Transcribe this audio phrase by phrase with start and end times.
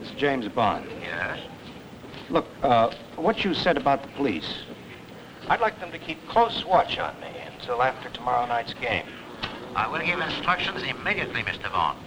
[0.00, 0.86] It's James Bond.
[1.02, 1.40] Yes?
[2.30, 4.62] Look, uh, what you said about the police.
[5.48, 9.04] I'd like them to keep close watch on me until after tomorrow night's game.
[9.76, 11.70] I will give instructions immediately, Mr.
[11.70, 11.98] Bond.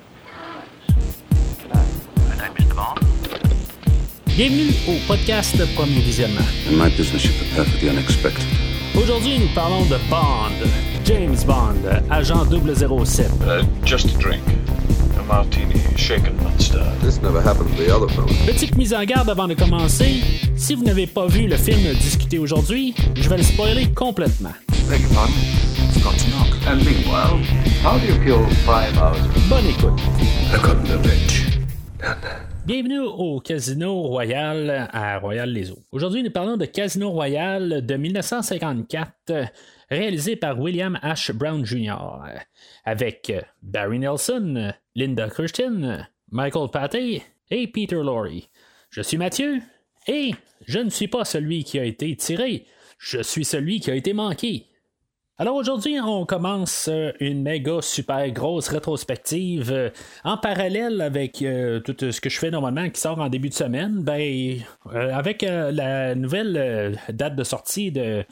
[1.61, 1.93] Good night.
[2.15, 2.75] Good night, Mr.
[2.75, 2.99] Bond.
[4.35, 6.47] Bienvenue au podcast Premier Visionnement.
[6.67, 8.47] In my business, you prepare for the unexpected.
[8.95, 10.53] Aujourd'hui, nous parlons de Bond,
[11.03, 12.49] James Bond, agent
[13.05, 13.41] 007.
[13.43, 14.62] Uh, just a drink.
[18.45, 20.21] Petite mise en garde avant de commencer,
[20.55, 24.53] si vous n'avez pas vu le film discuté aujourd'hui, je vais le spoiler complètement.
[24.89, 25.33] Beg your pardon?
[25.93, 26.49] Forgot to knock.
[26.67, 27.39] And meanwhile,
[27.83, 29.21] how do you kill five hours?
[29.49, 29.99] Bonne écoute.
[30.51, 31.57] I got the bitch.
[31.99, 32.53] Down there.
[32.65, 35.83] Bienvenue au Casino Royal à Royal-les-Eaux.
[35.91, 39.11] Aujourd'hui, nous parlons de Casino Royal de 1954,
[39.93, 41.31] réalisé par William H.
[41.31, 41.95] Brown Jr.,
[42.85, 48.49] avec Barry Nelson, Linda Kirsten, Michael Patey et Peter Lorre.
[48.89, 49.59] Je suis Mathieu
[50.07, 50.31] et
[50.65, 52.65] je ne suis pas celui qui a été tiré,
[52.97, 54.67] je suis celui qui a été manqué.
[55.39, 59.89] Alors aujourd'hui, on commence euh, une méga super grosse rétrospective euh,
[60.23, 63.55] en parallèle avec euh, tout ce que je fais normalement qui sort en début de
[63.55, 64.03] semaine.
[64.03, 64.59] Ben,
[64.93, 68.23] euh, avec euh, la nouvelle euh, date de sortie de euh,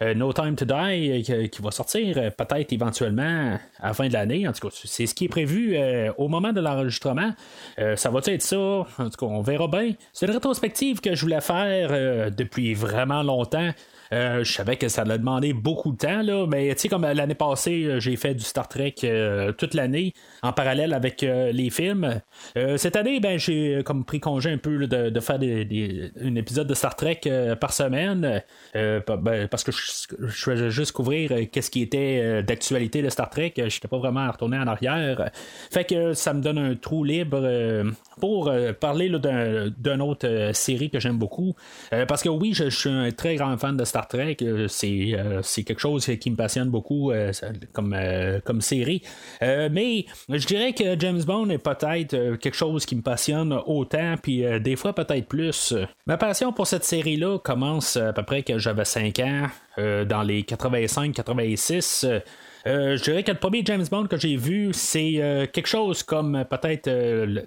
[0.00, 4.12] No Time to Die euh, qui, va sortir euh, peut-être éventuellement à la fin de
[4.12, 4.46] l'année.
[4.46, 7.32] En tout cas, c'est ce qui est prévu euh, au moment de l'enregistrement.
[7.78, 8.56] Euh, ça va être ça?
[8.56, 9.92] En tout cas, on verra bien.
[10.12, 13.70] C'est une rétrospective que je voulais faire euh, depuis vraiment longtemps.
[14.12, 17.02] Euh, je savais que ça allait demander beaucoup de temps, là, mais tu sais, comme
[17.02, 21.52] l'année passée, euh, j'ai fait du Star Trek euh, toute l'année en parallèle avec euh,
[21.52, 22.20] les films.
[22.56, 26.10] Euh, cette année, ben, j'ai comme pris congé un peu de, de faire des, des-
[26.22, 28.42] un épisode de Star Trek euh, par semaine
[28.76, 33.08] euh, ben, parce que je, faisais juste couvrir euh, qu'est-ce qui était euh, d'actualité de
[33.10, 33.52] Star Trek.
[33.56, 35.30] Je n'étais pas vraiment retourné en arrière.
[35.70, 37.84] Fait que ça me donne un trou libre euh,
[38.20, 41.54] pour euh, parler d'une autre euh, série que j'aime beaucoup.
[41.92, 43.97] Euh, parce que oui, je, je suis un très grand fan de Star Trek.
[44.42, 47.32] Euh, c'est, euh, c'est quelque chose qui me passionne beaucoup euh,
[47.72, 47.96] comme,
[48.44, 49.02] comme série.
[49.40, 54.44] Mais je dirais que James Bond est peut-être quelque chose qui me passionne autant, puis
[54.60, 55.74] des fois peut-être plus.
[56.06, 59.46] Ma passion pour cette série-là commence à peu près que j'avais 5 ans,
[59.76, 62.22] dans les 85-86.
[62.66, 66.02] Euh, je dirais que le premier James Bond que j'ai vu, c'est euh, quelque chose
[66.02, 66.88] comme euh, peut-être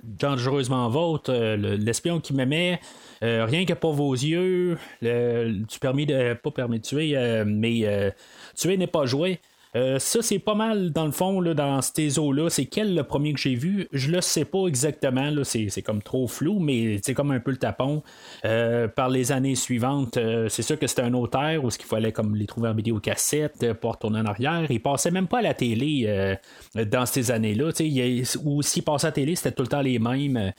[0.03, 2.79] Dangereusement Vôtre, le- l'espion qui m'aimait,
[3.21, 6.33] rien que pour vos yeux, le, du permis de.
[6.33, 8.11] pas permis de tuer, mais
[8.55, 9.39] tuer n'est pas joué.
[9.75, 12.49] Euh, ça, c'est pas mal dans le fond, là, dans ces eaux-là.
[12.49, 13.87] C'est quel le premier que j'ai vu?
[13.93, 15.29] Je le sais pas exactement.
[15.29, 18.03] Là, c'est, c'est comme trop flou, mais c'est comme un peu le tapon.
[18.43, 21.87] Euh, par les années suivantes, euh, c'est sûr que c'était un auteur où ce qu'il
[21.87, 24.69] fallait comme les trouver en vidéocassette pour retourner en arrière.
[24.69, 26.37] Il passait même pas à la télé
[26.75, 27.71] dans ces années-là.
[27.79, 30.51] il Ou s'il passait à la télé, c'était tout le temps les mêmes,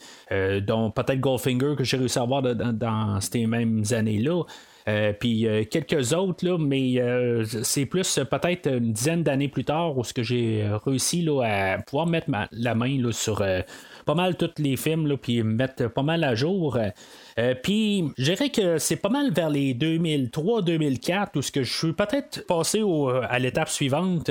[0.61, 4.43] dont peut-être Goldfinger que j'ai réussi à voir dans ces mêmes années-là.
[4.87, 9.63] Euh, puis euh, quelques autres, là, mais euh, c'est plus peut-être une dizaine d'années plus
[9.63, 13.41] tard où ce que j'ai réussi là, à pouvoir mettre ma- la main là, sur
[14.05, 16.77] pas mal tous les films, puis mettre pas mal à jour.
[17.63, 21.93] Puis je dirais que c'est pas mal vers les 2003-2004 où ce que je suis
[21.93, 24.29] peut-être passé au- à l'étape suivante,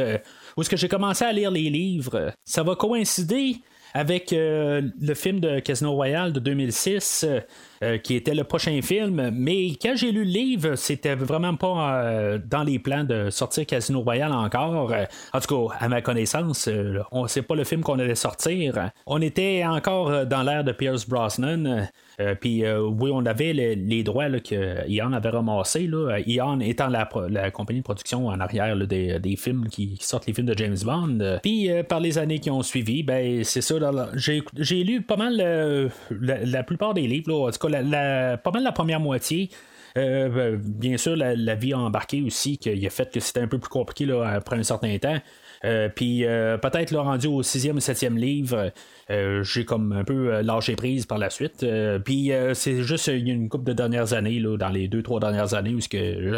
[0.56, 2.32] où ce que j'ai commencé à lire les livres.
[2.44, 3.56] Ça va coïncider
[3.94, 7.41] avec euh, le film de Casino Royale de 2006, euh,
[7.82, 9.30] euh, qui était le prochain film.
[9.32, 14.00] Mais quand j'ai lu le livre, c'était vraiment pas dans les plans de sortir Casino
[14.00, 14.94] Royale encore.
[15.32, 16.69] En tout cas, à ma connaissance,
[17.10, 18.91] on c'est pas le film qu'on allait sortir.
[19.06, 21.88] On était encore dans l'ère de Pierce Brosnan.
[22.20, 25.86] Euh, Puis euh, oui, on avait le- les droits là, que Ian avait ramassés.
[25.86, 26.18] Là.
[26.26, 27.06] Ian étant la,
[27.50, 31.18] compagnie de production en arrière des, films qui, qui sortent les films de James Bond.
[31.20, 33.76] Euh, Puis euh, par les années qui ont suivi, ben c'est ça.
[34.14, 35.88] J'ai lu pas mal euh,
[36.20, 37.48] la, plupart des livres.
[37.48, 39.50] En tout cas, pas mal la première moitié.
[39.98, 43.58] Euh, bien sûr, la, vie a embarqué aussi, qu'il a fait que c'était un peu
[43.58, 45.18] plus compliqué là, après un certain temps.
[45.64, 48.72] Euh, puis euh, peut-être là, rendu au sixième ou septième livre,
[49.10, 51.64] euh, j'ai comme un peu lâché prise par la suite.
[52.04, 55.74] Puis c'est juste une couple de dernières années, là, dans les deux, trois dernières années,
[55.74, 55.80] où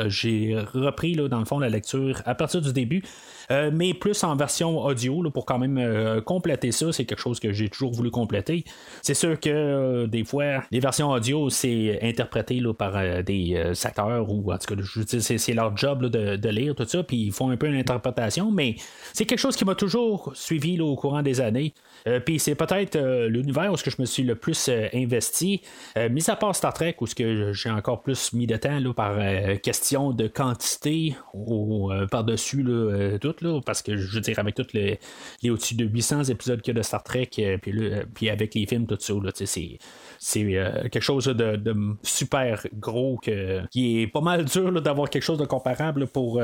[0.09, 3.03] j'ai repris là, dans le fond la lecture à partir du début.
[3.51, 6.93] Euh, mais plus en version audio là, pour quand même euh, compléter ça.
[6.93, 8.65] C'est quelque chose que j'ai toujours voulu compléter.
[9.03, 14.31] C'est sûr que euh, des fois, les versions audio, c'est interprété là, par des acteurs
[14.31, 17.57] ou en tout cas, c'est, leur job de, lire tout ça, puis ils font un
[17.57, 18.77] peu une interprétation, mais
[19.13, 21.75] c'est quelque chose qui m'a toujours suivi au courant des années.
[22.25, 25.63] Puis c'est peut-être l'univers où je me suis le plus investi,
[26.11, 29.17] mis à part Star Trek, où j'ai encore plus mis de temps par
[29.63, 31.17] question de quantité
[32.11, 32.65] par-dessus
[33.21, 34.99] tout, là, parce que je veux dire, avec toutes les,
[35.43, 37.31] les au-dessus de 800 épisodes qu'il y a de Star Trek,
[37.63, 37.73] puis,
[38.15, 39.79] puis avec les films, tout ça, c'est
[40.19, 40.45] c'est
[40.91, 46.07] quelque chose de, super gros qui est pas mal dur d'avoir quelque chose de comparable
[46.07, 46.43] pour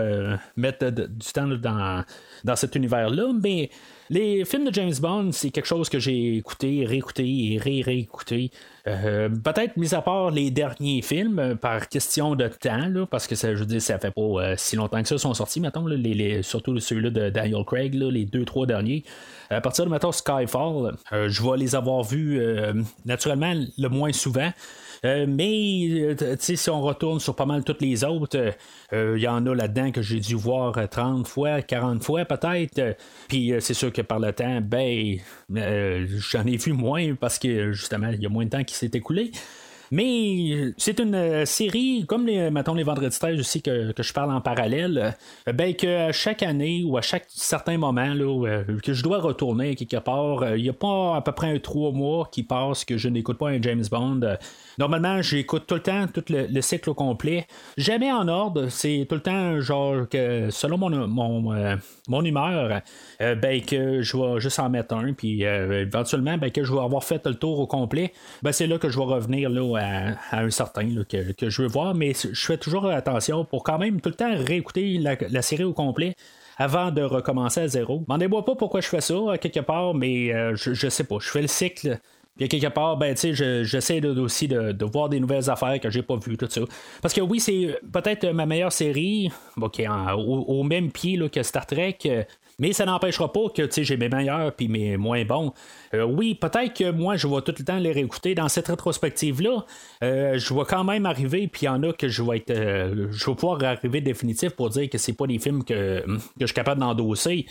[0.57, 2.05] mettre du temps dans,
[2.45, 3.33] dans cet univers-là.
[3.43, 3.71] Mais
[4.11, 8.51] les films de James Bond, c'est quelque chose que j'ai écouté, réécouté et ré-réécouté.
[8.89, 13.37] Euh, peut-être mis à part les derniers films euh, par question de temps, parce que
[13.37, 15.87] ça, je dire, ça fait pas euh, si longtemps que ça sont sortis, mettons,
[16.43, 19.05] surtout ceux-là de Daniel Craig, les deux, trois derniers.
[19.49, 22.41] À partir de mettons Skyfall, je vais les avoir vus
[23.05, 24.51] naturellement le moins souvent.
[25.05, 28.53] Euh, mais euh, si on retourne sur pas mal toutes les autres,
[28.93, 32.97] euh, il y en a là-dedans que j'ai dû voir 30 fois, 40 fois peut-être.
[33.29, 35.17] Puis c'est sûr que par le temps, ben,
[35.51, 38.91] j'en ai vu moins parce que justement, il y a moins de temps qui s'est
[38.93, 39.31] écoulé.
[39.93, 44.13] Mais c'est une euh, série, comme les, mettons, les vendredis 13 aussi que, que je
[44.13, 45.17] parle en parallèle,
[45.49, 49.19] euh, ben que chaque année ou à chaque certain moment là, euh, que je dois
[49.19, 52.85] retourner quelque part, il n'y a pas à peu près un trois mois qui passe
[52.85, 54.21] que je n'écoute pas un James Bond.
[54.79, 57.49] Normalement, j'écoute tout le temps tout le, cycle au complet.
[57.77, 61.79] Jamais en ordre, c'est tout le temps genre que selon mon, mon,
[62.09, 62.81] mon humeur,
[63.19, 67.03] ben que je vais juste en mettre un, puis éventuellement, ben que je vais avoir
[67.03, 68.13] fait le tour au complet,
[68.43, 71.95] ben c'est là que je vais revenir là, à, un certain que, je veux voir,
[71.95, 75.73] mais je fais toujours attention pour quand même tout le temps réécouter la, série au
[75.73, 76.15] complet
[76.59, 78.05] avant de recommencer à zéro.
[78.09, 81.17] M'en débois pas pourquoi je fais ça, quelque part, mais euh, je, sais pas.
[81.21, 81.99] Je fais le cycle.
[82.37, 86.37] Puis quelque part, ben, j'essaie aussi de, voir des nouvelles affaires que j'ai pas vues,
[86.37, 86.61] tout ça.
[87.03, 89.31] Parce que oui, c'est peut-être ma meilleure série,
[89.73, 92.23] qui au, même pied que Star Trek, euh,
[92.61, 95.53] mais ça n'empêchera pas que j'ai mes meilleurs puis mes moins bons.
[95.95, 98.35] Euh, oui, peut-être que moi, je vais tout le temps les réécouter.
[98.35, 99.65] Dans cette rétrospective-là,
[100.05, 102.51] euh, je vais quand même arriver, puis il y en a que je vais être.
[102.51, 106.05] Euh, je vais pouvoir arriver définitif pour dire que c'est pas des films que,
[106.39, 107.47] je suis capable d'endosser.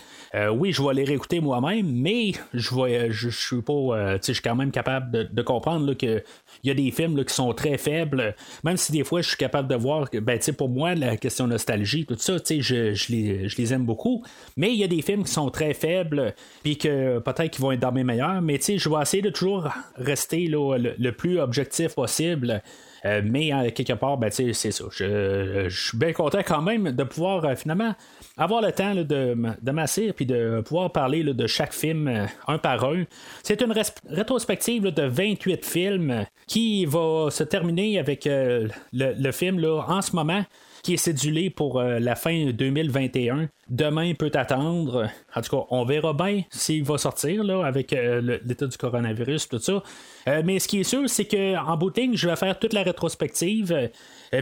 [0.51, 3.11] oui, je vais les réécouter moi-même, mais je vais.
[3.11, 4.17] Je, suis pas.
[4.23, 6.23] je suis quand même capable de, comprendre qu'il
[6.63, 8.35] y a des films qui sont très faibles.
[8.63, 11.47] Même si des fois je suis capable de voir que ben, pour moi, la question
[11.47, 14.23] nostalgie, tout ça, je, je, les, je les aime beaucoup.
[14.55, 17.71] Mais il y a des films qui sont très faibles, puis que peut-être qu'ils vont
[17.71, 21.39] être dans mes meilleurs mais tu sais, je vais essayer de toujours rester le, plus
[21.39, 22.61] objectif possible.
[23.05, 24.83] Euh, mais euh, quelque part, ben, c'est ça.
[24.91, 27.95] Je, suis bien content quand même de pouvoir euh, finalement
[28.37, 32.83] avoir le temps de, de masser puis de pouvoir parler de chaque film un par
[32.83, 33.05] un.
[33.41, 33.73] C'est une
[34.09, 40.43] rétrospective de 28 films qui va se terminer avec le, le, film en ce moment
[40.83, 43.49] qui est cédulé pour euh, la fin 2021.
[43.69, 45.09] Demain peut attendre.
[45.35, 49.49] En tout cas, on verra bien s'il va sortir là, avec euh, l'état du coronavirus,
[49.49, 49.83] tout ça.
[50.27, 52.73] Euh, mais ce qui est sûr, c'est qu'en bout de ligne, je vais faire toute
[52.73, 53.89] la rétrospective.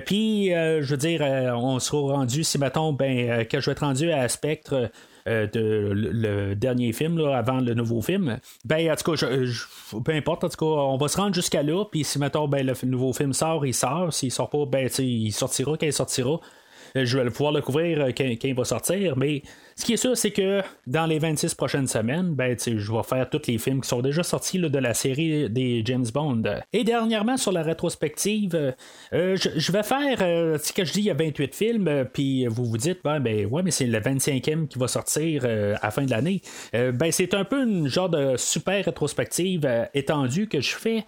[0.05, 1.21] puis, je veux dire,
[1.55, 4.89] on sera rendu, si mettons, ben, que je vais être rendu à Spectre
[5.27, 9.27] euh, de, le, dernier film avant le nouveau film, ben en tout cas,
[10.03, 12.65] peu importe, en tout cas, on va se rendre jusqu'à là, puis si mettons ben,
[12.65, 16.39] le nouveau film sort, il sort, s'il sort pas, ben il sortira quand il sortira.
[16.95, 19.41] Euh, je vais pouvoir le couvrir euh, quand, il va sortir, mais
[19.77, 23.29] ce qui est sûr, c'est que dans les 26 prochaines semaines, ben, je vais faire
[23.29, 26.41] tous les films qui sont déjà sortis de la série des James Bond.
[26.73, 28.73] Et dernièrement, sur la rétrospective,
[29.13, 32.65] euh, je, vais faire, euh, que je dis, il y a 28 films, puis vous
[32.65, 36.05] vous dites, ben, ben ouais, mais c'est le 25e qui va sortir à la fin
[36.05, 36.41] de l'année.
[36.73, 41.05] ben, c'est un peu une genre de super rétrospective étendue que je fais,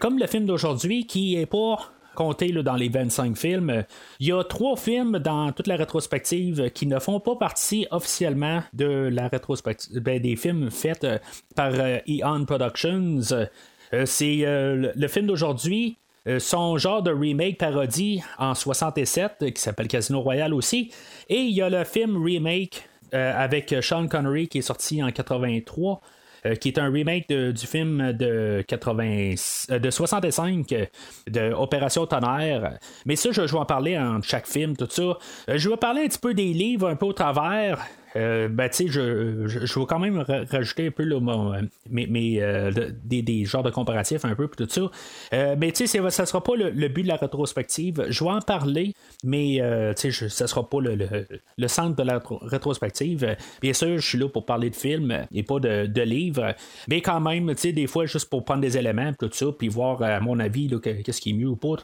[0.00, 3.84] comme le film d'aujourd'hui qui est pas compter dans les 25 films,
[4.18, 8.62] il y a trois films dans toute la rétrospective qui ne font pas partie officiellement
[8.72, 11.18] de la ben, des films faits euh,
[11.54, 13.20] par euh, Eon Productions.
[13.32, 15.96] Euh, c'est le, film d'aujourd'hui.
[16.38, 20.90] son genre de remake parodie en 67 qui s'appelle Casino Royale aussi.
[21.28, 26.00] Et il y a le film remake avec Sean Connery qui est sorti en 83
[26.02, 26.15] euh,
[26.54, 29.34] qui est un remake du film de, 80,
[29.70, 30.86] euh, de 65 euh,
[31.28, 32.78] de Opération Tonnerre.
[33.04, 35.18] Mais ça, je, vais en parler en chaque film, tout ça.
[35.48, 37.78] je vais parler un petit peu des livres un peu au travers.
[38.16, 42.70] Euh, ben, tu sais, je, je, vais quand même rajouter un peu euh, mes, euh,
[43.04, 45.54] des, des, genres de comparatifs un peu, tout ça.
[45.56, 48.06] mais tu sais, ça sera pas le, but de la rétrospective.
[48.08, 49.60] Je vais en parler, mais
[49.96, 53.36] tu sais, ça sera pas le, le, centre de la rétrospective.
[53.60, 56.54] Bien sûr, je suis là pour parler de films et pas de, de livres,
[56.88, 59.68] mais quand même, tu sais, des fois, juste pour prendre des éléments, tout ça, puis
[59.68, 61.76] voir, à mon avis, qu'est-ce qui est mieux ou pas.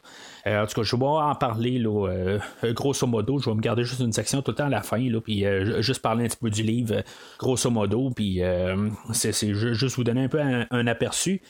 [0.45, 3.39] en tout cas, je vais en parler, là, grosso modo.
[3.39, 5.45] Je vais me garder juste une section tout le temps à la fin, là, puis
[5.81, 7.03] juste parler un petit peu du livre,
[7.39, 8.41] grosso modo, puis
[9.13, 11.41] c'est juste vous donner un peu un aperçu.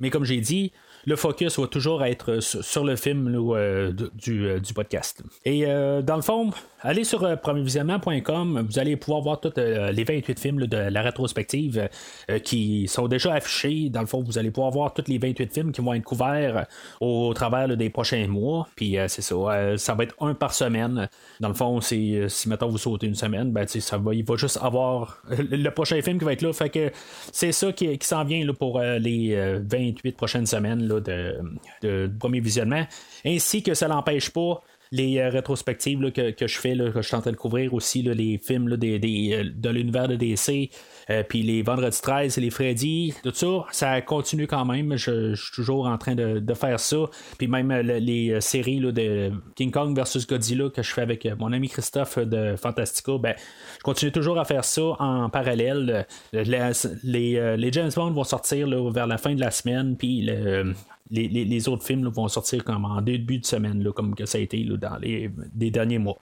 [0.00, 0.72] Mais comme j'ai dit,
[1.04, 5.22] le focus va toujours être sur le film euh, du, du, podcast.
[5.44, 10.38] Et dans le fond, allez sur euh, vous allez pouvoir voir tous euh, les 28
[10.38, 11.88] films de la rétrospective
[12.30, 13.88] euh, qui sont déjà affichés.
[13.88, 16.66] Dans le fond, vous allez pouvoir voir tous les 28 films qui vont être couverts
[17.00, 18.68] au, travers des prochains mois.
[18.76, 21.08] Puis c'est ça, ça va être un par semaine.
[21.40, 24.58] Dans le fond, si maintenant vous sautez une semaine, ben, ça va, il va juste
[24.62, 26.52] avoir le prochain film qui va être là.
[26.52, 26.90] Fait que
[27.32, 32.86] c'est ça qui, s'en vient pour les 28 prochaines semaines de, premier visionnement.
[33.24, 37.20] Ainsi que ça n'empêche pas les euh, rétrospectives que, je fais, que je suis en
[37.20, 40.70] train de couvrir aussi, les films euh, de l'univers de DC,
[41.10, 44.96] euh, puis les Vendredi 13 et les Freddy, tout ça, ça continue quand même.
[44.96, 46.96] Je, suis toujours en train de, faire ça.
[47.38, 51.68] Puis même les séries de King Kong versus Godzilla que je fais avec mon ami
[51.68, 53.34] Christophe de Fantastico, ben,
[53.78, 56.06] je continue toujours à faire ça en parallèle.
[56.32, 60.74] Les, James Bond vont sortir vers la fin de la semaine, puis le,
[61.10, 64.96] les, autres films vont sortir comme en début de semaine, comme ça a été dans
[64.98, 65.30] les,
[65.70, 66.18] derniers mois.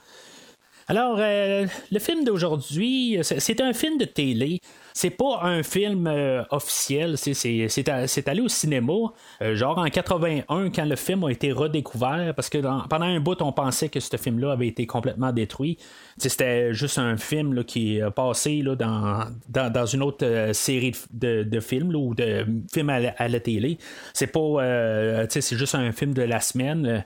[0.88, 4.60] Alors, euh, le film d'aujourd'hui, c'est un film de télé
[4.96, 8.94] c'est pas un film euh, officiel, c'est allé au cinéma,
[9.42, 12.56] euh, genre en 81, quand le film a été redécouvert, parce que
[12.88, 15.76] pendant un bout, on pensait que ce film-là avait été complètement détruit.
[16.16, 21.60] C'était juste un film qui a passé là, dans, dans, une autre euh, série de,
[21.60, 23.76] films ou de films à la, télé.
[24.14, 27.04] C'est pas, c'est juste un film de la semaine.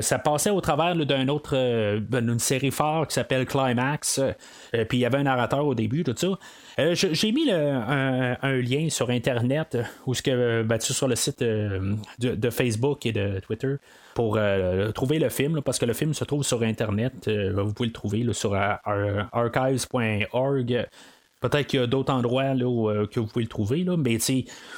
[0.00, 1.56] ça passait au travers d'une autre,
[2.38, 4.20] série phare qui s'appelle Climax.
[4.88, 6.38] puis il y avait un narrateur au début, tout ça.
[6.78, 11.16] Euh, j'ai mis un, lien sur Internet euh, ou ce que euh, ben, sur le
[11.16, 13.74] site de, Facebook et de Twitter
[14.14, 14.38] pour
[14.94, 17.28] trouver le film, parce que le film se trouve sur Internet.
[17.28, 20.86] vous pouvez le trouver sur archives.org.
[21.42, 24.18] Peut-être qu'il y a d'autres endroits là, que vous pouvez le trouver, là, mais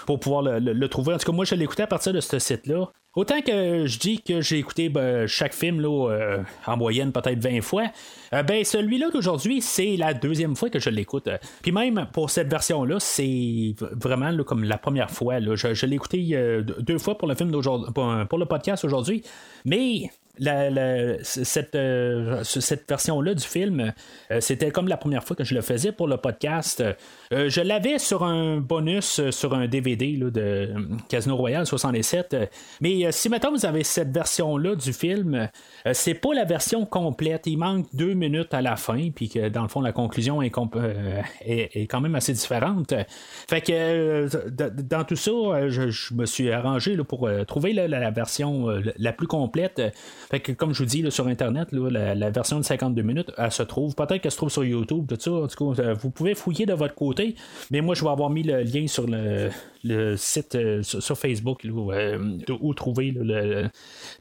[0.06, 1.14] pour pouvoir le, trouver.
[1.14, 2.90] En tout cas, moi, je écouté à partir de ce site-là.
[3.16, 7.60] Autant que je dis que j'ai écouté ben, chaque film là, en moyenne peut-être 20
[7.60, 7.84] fois,
[8.32, 11.28] euh, ben, celui-là d'aujourd'hui, c'est la deuxième fois que je l'écoute.
[11.62, 15.38] Puis même pour cette version-là, c'est vraiment comme la première fois.
[15.40, 19.22] Je, l'ai écouté euh, deux fois pour le film d'aujourd'hui, pour, le podcast aujourd'hui.
[19.64, 23.92] Mais cette, euh, cette version-là du film,
[24.40, 26.82] c'était comme la première fois que je le faisais pour le podcast.
[27.30, 30.74] je l'avais sur un bonus sur un DVD de
[31.08, 32.36] Casino Royale 67.
[32.80, 35.48] mais si maintenant vous avez cette version-là du film,
[35.92, 37.46] c'est pas la version complète.
[37.46, 40.52] Il manque deux minutes à la fin, puis que dans le fond, la conclusion est,
[40.56, 41.22] euh,
[41.88, 42.94] quand même assez différente.
[43.48, 48.66] Fait que euh, dans tout ça, euh, je, me suis arrangé pour trouver la, version
[48.98, 49.82] la plus complète.
[50.30, 53.62] Fait que comme je vous dis sur Internet, la, version de 52 minutes, elle se
[53.62, 53.94] trouve.
[53.94, 55.32] Peut-être qu'elle se trouve sur YouTube, tout ça.
[55.32, 57.34] En tout cas, vous pouvez fouiller de votre côté,
[57.70, 59.50] mais moi, je vais avoir mis le lien sur le,
[60.16, 63.68] site sur, Facebook où, trouver le,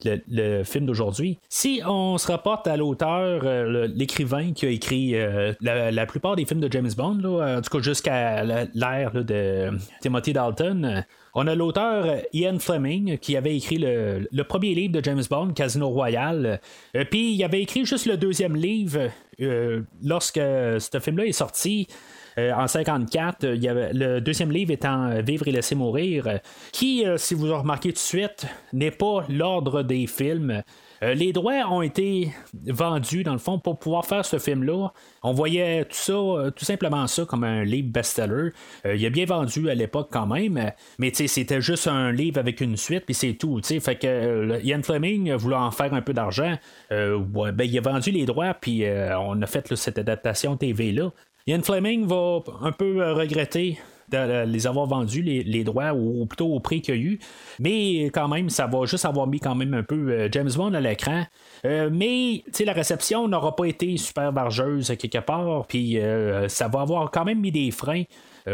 [0.04, 1.40] le, film d'aujourd'hui.
[1.50, 3.44] Si on se rapporte à l'auteur,
[3.88, 7.78] l'écrivain qui a écrit euh, la, plupart des films de James Bond, là, en tout
[7.78, 11.04] cas jusqu'à l'ère de Timothy Dalton.
[11.36, 15.90] On a l'auteur Ian Fleming qui avait écrit le, premier livre de James Bond, Casino
[15.90, 16.60] Royale.
[16.96, 19.10] Euh, puis il avait écrit juste le deuxième livre
[19.42, 21.88] euh, lorsque ce film-là est sorti.
[22.38, 26.40] En 54, il y avait, le deuxième livre étant Vivre et laisser mourir,
[26.72, 30.64] qui, si vous remarquez tout de suite, n'est pas l'ordre des films.
[31.04, 32.32] Euh, les droits ont été
[32.66, 34.90] vendus, dans le fond, pour pouvoir faire ce film-là.
[35.22, 38.52] On voyait tout ça, euh, tout simplement ça, comme un livre best-seller.
[38.86, 42.62] Euh, il a bien vendu à l'époque quand même, mais c'était juste un livre avec
[42.62, 43.60] une suite, puis c'est tout.
[43.64, 46.58] Fait que Ian Fleming voulant en faire un peu d'argent,
[46.90, 48.84] ben, il a vendu les droits, puis
[49.20, 51.12] on a fait cette adaptation TV-là.
[51.46, 53.78] Ian Fleming va un peu regretter
[54.10, 57.20] de les avoir vendus, les, droits, ou plutôt au prix qu'il y a eu.
[57.60, 60.74] Mais quand même, ça va juste avoir mis quand même un peu euh, James Bond
[60.74, 61.24] à l'écran.
[61.66, 65.66] Euh, mais la réception n'aura pas été super bargeuse quelque part.
[65.68, 68.04] Puis euh, ça va avoir quand même mis des freins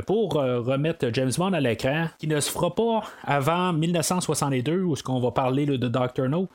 [0.05, 5.01] pour remettre James Bond à l'écran, qui ne se fera pas avant 1962, où ce
[5.01, 6.47] qu'on va parler de Doctor No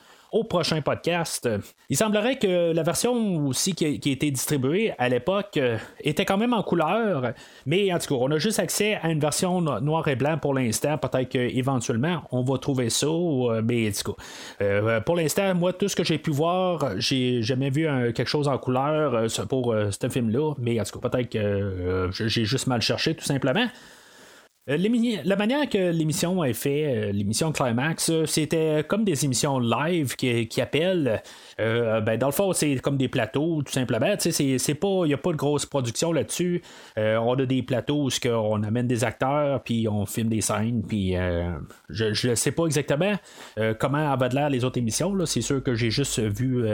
[0.42, 1.48] prochain podcast.
[1.88, 6.36] Il semblerait que la version aussi qui a, été distribuée à l'époque euh, était quand
[6.36, 7.34] même en couleur,
[7.66, 10.54] mais en tout cas, on a juste accès à une version noir et blanc pour
[10.54, 10.98] l'instant.
[10.98, 14.22] Peut-être qu'éventuellement, on va trouver ça, euh, mais en tout cas,
[14.62, 18.48] euh, pour l'instant, moi, tout ce que j'ai pu voir, j'ai jamais vu quelque chose
[18.48, 23.14] en couleur pour ce film-là, mais en tout cas, peut-être que j'ai juste mal cherché,
[23.14, 23.66] tout simplement.
[24.70, 24.78] Euh,
[25.24, 30.16] La manière que l'émission est faite, euh, l'émission Climax, euh, c'était comme des émissions live
[30.16, 31.22] qui, appellent.
[31.58, 34.14] Ben, dans le fond, c'est comme des plateaux, tout simplement.
[34.18, 36.62] C'est- pas, il n'y a pas de grosse production là-dessus.
[36.96, 41.16] On a des plateaux où on amène des acteurs, puis on filme des scènes, puis
[41.16, 41.50] euh,
[41.90, 43.14] je ne sais pas exactement
[43.78, 45.14] comment avaient l'air les autres émissions.
[45.26, 46.64] C'est sûr que j'ai juste vu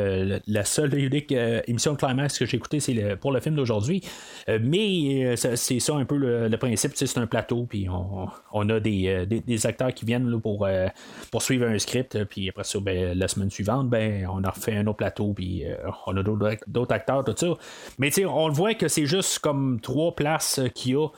[0.47, 1.33] la seule et unique
[1.67, 4.03] émission Climax que j'ai écoutée, c'est pour le film d'aujourd'hui.
[4.49, 6.93] Mais c'est ça un peu le, le principe.
[6.95, 10.89] C'est un plateau, puis on, on a des, euh, acteurs qui viennent euh,
[11.31, 14.51] pour suivre un script, euh, puis après ça, ben, la semaine suivante, ben, on a
[14.51, 15.65] refait un autre plateau, puis
[16.07, 17.55] on a d'autres acteurs, tout ça.
[17.99, 21.09] Mais on le voit que c'est juste comme trois places qu'il y a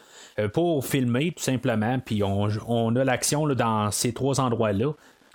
[0.49, 4.93] pour filmer, tout simplement, puis on, on a l'action dans ces trois endroits-là.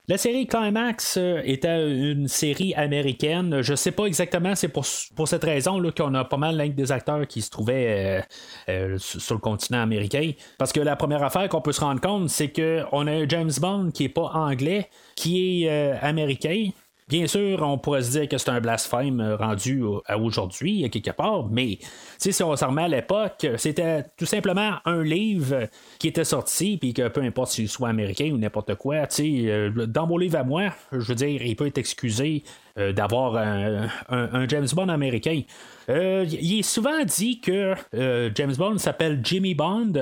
[0.09, 3.61] La série Climax euh, était une série américaine.
[3.61, 7.41] Je sais pas exactement, c'est pour, cette raison qu'on a pas mal des acteurs qui
[7.41, 8.21] se trouvaient
[8.69, 10.31] euh, euh, sur le continent américain.
[10.57, 13.91] Parce que la première affaire qu'on peut se rendre compte, c'est qu'on a James Bond
[13.91, 16.69] qui est pas anglais, qui est euh, américain.
[17.07, 20.89] Bien sûr, on pourrait se dire que c'est un blasphème euh, rendu à aujourd'hui, à
[20.89, 21.79] quelque part, mais
[22.17, 26.93] si on s'en remet à l'époque, c'était tout simplement un livre qui était sorti, puis
[26.93, 30.73] que peu importe s'il soit américain ou n'importe quoi, euh, dans mon livre à moi,
[30.91, 32.43] je veux dire, il peut être excusé
[32.77, 35.41] euh, d'avoir un, James Bond américain.
[35.89, 39.93] Euh, il est souvent dit que euh, James Bond s'appelle Jimmy Bond,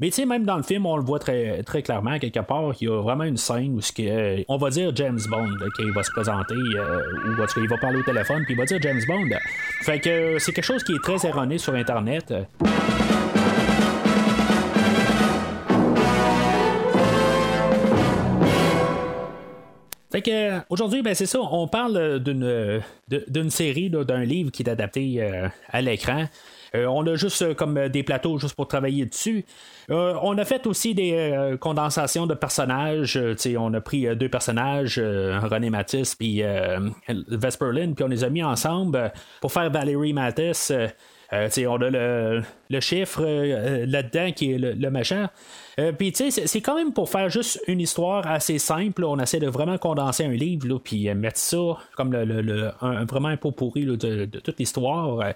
[0.00, 2.72] mais tu sais, même dans le film, on le voit très, très clairement, quelque part,
[2.80, 5.92] il y a vraiment une scène où que, euh, on va dire James Bond, qu'il
[5.92, 9.28] va se présenter, euh, ou va parler au téléphone, puis il va dire James Bond.
[9.82, 12.32] Fait que euh, c'est quelque chose qui est très erroné sur Internet.
[20.14, 22.78] Fait que aujourd'hui, ben c'est ça, on parle euh, d'une euh,
[23.08, 26.26] d'une série, d'un livre qui est adapté euh, à l'écran.
[26.72, 29.44] On a juste comme des plateaux juste pour travailler dessus.
[29.88, 33.16] On a fait aussi des condensations de personnages.
[33.56, 36.42] On a pris deux personnages, René Mathis puis
[37.28, 40.72] Vesper Lynn, puis on les a mis ensemble pour faire Valérie Mathis.
[41.32, 45.30] Euh, on a le, le chiffre euh, là-dedans qui est le, le machin.
[45.80, 49.04] Euh, Puis, tu sais, c'est- quand même pour faire juste une histoire assez simple.
[49.04, 53.28] On essaie de vraiment condenser un livre, puis mettre ça comme le, le- un, vraiment
[53.28, 55.32] un pot pourri de, de toute l'histoire.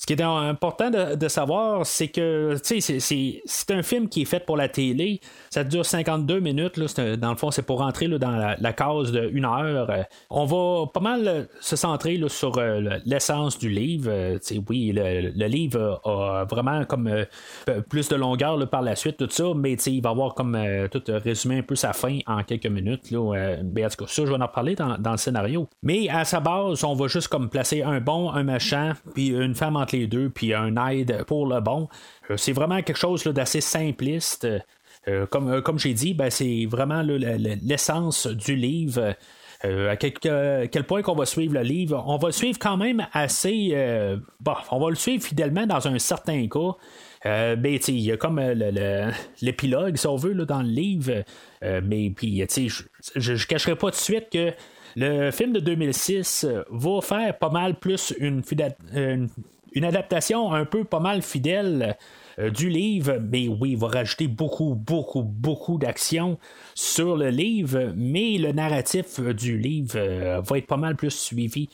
[0.00, 4.56] Ce qui est important de, savoir, c'est que c'est- un film qui est fait pour
[4.56, 5.20] la télé.
[5.50, 6.80] Ça dure 52 minutes.
[7.18, 9.90] Dans le fond, c'est pour rentrer dans la, case de une heure.
[9.90, 14.38] Euh, On va pas mal euh, se centrer sur euh, le- l'essence du livre.
[14.70, 16.82] Oui, le, livre a vraiment
[17.90, 20.58] plus de longueur par la suite, tout ça, mais il va avoir comme
[20.90, 23.10] tout résumé un peu sa fin en quelques minutes.
[23.10, 25.68] Là, en tout ça, je vais en reparler dans, le scénario.
[25.82, 29.76] Mais à sa base, on va juste placer un bon, un méchant, puis une femme
[29.92, 31.88] les deux, puis un aide pour le bon.
[32.30, 34.46] Euh, c'est vraiment quelque chose d'assez simpliste.
[35.08, 39.14] Euh, comme euh, comme j'ai dit, ben, c'est vraiment l'essence du livre.
[39.62, 42.78] À quel, que- quel point qu'on va suivre le livre, on va le suivre quand
[42.78, 43.74] même assez.
[44.40, 46.70] bon, on va le suivre fidèlement dans un certain cas.
[47.26, 48.40] Euh, ben, il y a comme
[49.42, 51.24] l'épilogue, si on veut, dans le livre.
[51.62, 52.42] Mais puis,
[53.16, 54.52] je ne cacherai pas tout de suite que
[54.96, 59.28] le film de 2006 euh, va faire pas mal plus une, fida- une,
[59.72, 61.96] une adaptation un peu pas mal fidèle
[62.38, 66.38] euh, du livre, mais oui, il va rajouter beaucoup, beaucoup, beaucoup d'action
[66.74, 71.10] sur le livre, mais le narratif euh, du livre euh, va être pas mal plus
[71.10, 71.68] suivi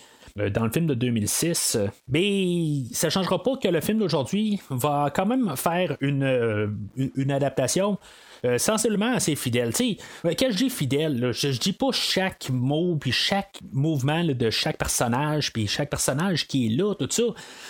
[0.52, 1.78] dans le film de 2006.
[2.09, 7.96] Mais ça ne changera pas que le film d'aujourd'hui va quand même faire une adaptation
[8.44, 9.72] euh, sensiblement assez fidèle.
[9.72, 15.53] Quand je dis fidèle, je, dis pas chaque mot puis chaque mouvement de chaque personnage
[15.53, 17.22] puis chaque personnage qui est là, tout ça.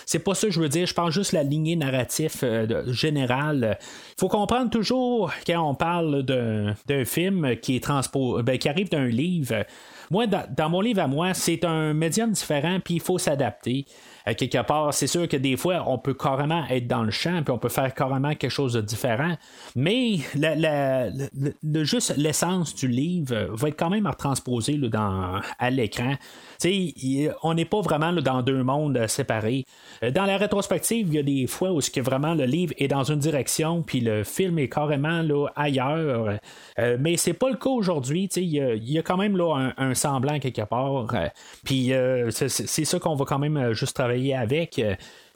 [0.05, 0.85] C'est pas ça que je veux dire.
[0.85, 3.77] Je pense juste la lignée narrative euh, générale.
[3.81, 8.69] Il faut comprendre toujours quand on parle d'un d'un film qui est transpo, ben, qui
[8.69, 9.65] arrive d'un livre.
[10.11, 13.85] Moi, dans, mon livre à moi, c'est un médium différent, puis il faut s'adapter.
[14.25, 17.41] À quelque part, c'est sûr que des fois, on peut carrément être dans le champ,
[17.43, 19.35] puis on peut faire carrément quelque chose de différent.
[19.75, 20.17] Mais
[21.83, 26.15] juste l'essence du livre va être quand même retransposée là, dans, à l'écran.
[27.43, 29.65] On n'est pas vraiment dans deux mondes euh, séparés.
[30.03, 32.87] Euh, Dans la rétrospective, il y a des fois où que vraiment le livre est
[32.87, 36.37] dans une direction, puis le film est carrément là, ailleurs.
[36.79, 38.27] Euh, mais c'est pas le cas aujourd'hui.
[38.27, 40.61] tu sais, Il y, a- il y a quand même là, un, un semblant quelque
[40.61, 41.13] part.
[41.13, 41.27] Euh,
[41.63, 44.81] puis euh, c'est ça qu'on va quand même euh, juste travailler avec.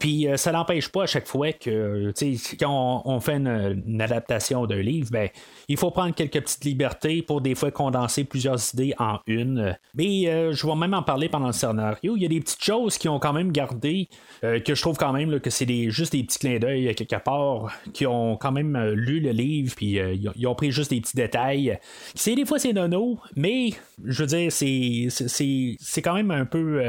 [0.02, 2.12] Puis euh, ça n'empêche pas à chaque fois que,
[2.60, 5.30] quand on, fait une, adaptation d'un livre, ben,
[5.68, 9.78] il faut prendre quelques petites libertés pour des fois condenser plusieurs idées en une.
[9.94, 12.16] Mais euh, je vais même en parler pendant le scénario.
[12.18, 14.10] Il y a des petites choses qui ont quand même gardé,
[14.44, 17.24] euh, que je trouve quand même que c'est des, juste des petits clins d'œil quelque
[17.24, 21.16] part, qui ont quand même lu le livre, puis ils ont pris juste des petits
[21.16, 21.78] détails.
[22.16, 23.70] C'est des fois c'est nono, mais
[24.04, 26.82] je veux dire, c'est, c'est, quand même un peu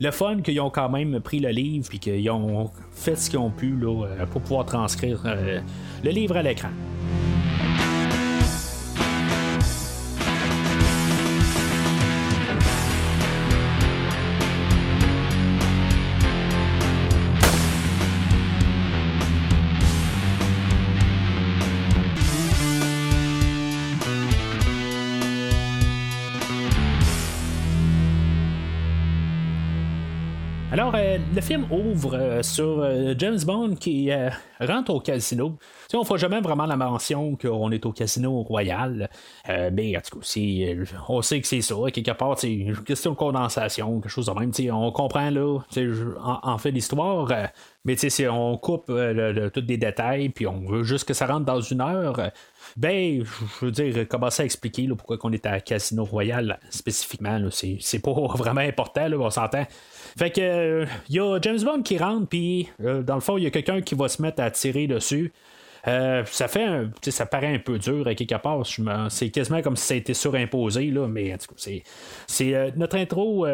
[0.00, 2.31] le fun qu'ils ont quand même pris le livre, puis qu'ils ont
[2.92, 5.22] fait ce qu'ils ont pu là, pour pouvoir transcrire
[6.04, 6.70] le livre à l'écran.
[30.72, 34.10] Alors, euh, le film ouvre euh, sur euh, James Bond qui
[34.58, 35.58] rentre au casino.
[35.92, 39.10] on ne fera jamais vraiment la mention qu'on est au casino royal.
[39.46, 40.26] mais en tout cas,
[41.10, 41.74] on sait que c'est ça.
[41.92, 44.50] Quelque part, c'est une question de condensation, quelque chose de même.
[44.72, 45.58] on comprend là,
[46.22, 47.28] en, fait l'histoire.
[47.84, 47.96] mais
[48.30, 52.30] on coupe tous des détails, puis on veut juste que ça rentre dans une heure.
[52.76, 53.24] Ben,
[53.60, 57.38] je veux dire, commencer à expliquer pourquoi on est à Casino Royal spécifiquement.
[57.50, 59.66] c'est, pas vraiment important, là, on s'entend.
[60.16, 63.38] Fait que il euh, y a James Bond qui rentre, puis euh, dans le fond,
[63.38, 65.32] il y a quelqu'un qui va se mettre à tirer dessus.
[65.88, 68.64] Euh, ça fait ça paraît un peu dur à quelque part.
[69.10, 71.80] C'est quasiment comme si ça a été surimposé, là, mais en tout cas,
[72.26, 73.46] c'est, notre intro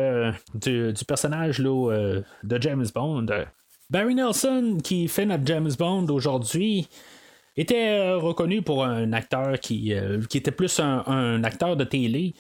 [0.55, 3.27] du, personnage là, de James Bond.
[3.89, 6.89] Barry Nelson, qui fait notre James Bond aujourd'hui,
[7.57, 9.95] était reconnu pour un acteur qui,
[10.29, 12.35] qui était plus un acteur de télé.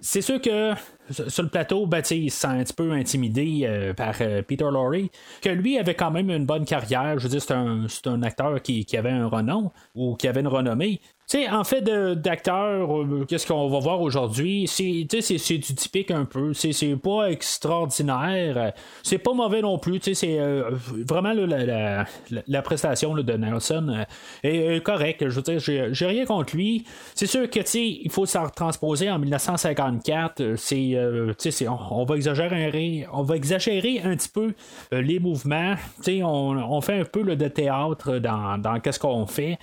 [0.00, 0.72] c'est sûr que
[1.10, 5.08] sur le plateau, ben, il un petit peu intimidé euh, par euh, Peter Lorre,
[5.40, 7.18] que lui avait quand même une bonne carrière.
[7.18, 10.48] Je veux dire, c'est un, un, acteur qui, avait un renom ou qui avait une
[10.48, 11.00] renommée.
[11.28, 14.68] Sais, en fait, d'acteur, euh, qu'est-ce qu'on va voir aujourd'hui?
[14.68, 16.54] C'est du typique un peu.
[16.54, 18.72] C'est pas extraordinaire.
[19.02, 19.98] C'est pas mauvais non plus.
[20.14, 20.70] C'est euh,
[21.04, 22.04] vraiment la,
[22.46, 24.04] la, prestation de Nelson
[24.44, 25.28] est, correcte.
[25.28, 26.84] Je veux dire, j'ai rien contre lui.
[27.16, 30.54] C'est sûr que il faut se transposer en 1954.
[30.54, 34.54] C'est, euh, on, on, va exagérer, on va exagérer un petit peu
[34.92, 35.74] les mouvements.
[36.06, 39.58] On, on fait un peu de théâtre dans, dans qu'est-ce qu'on fait.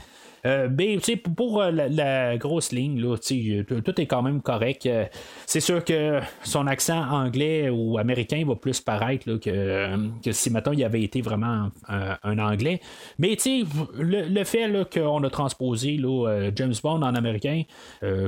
[0.45, 0.99] Euh, ben,
[1.37, 4.85] pour euh, la, grosse ligne, là, tout est quand même correct.
[4.85, 5.05] Euh,
[5.45, 10.83] c'est sûr que son accent anglais ou américain va plus paraître que, si, maintenant il
[10.83, 12.81] avait été vraiment un, anglais.
[13.19, 13.37] Mais
[13.97, 15.99] le, le fait qu'on a transposé
[16.55, 17.63] James Bond en américain,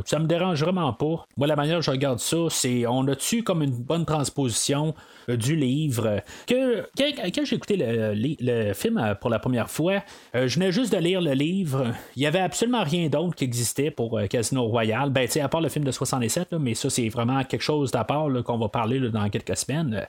[0.05, 1.25] ça me dérange vraiment pas.
[1.37, 4.93] Moi, la manière dont je regarde ça, c'est on a tu comme une bonne transposition
[5.27, 6.21] du livre?
[6.47, 10.97] Que, quand, j'ai écouté le, le, film pour la première fois, je venais juste de
[10.97, 15.09] lire le livre il n'y avait absolument rien d'autre qui existait pour euh, Casino Royale.
[15.09, 18.03] Ben, à part le film de 67, mais ça, c'est vraiment quelque chose d'à
[18.43, 20.05] qu'on va parler dans quelques semaines.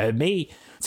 [0.00, 0.12] Euh,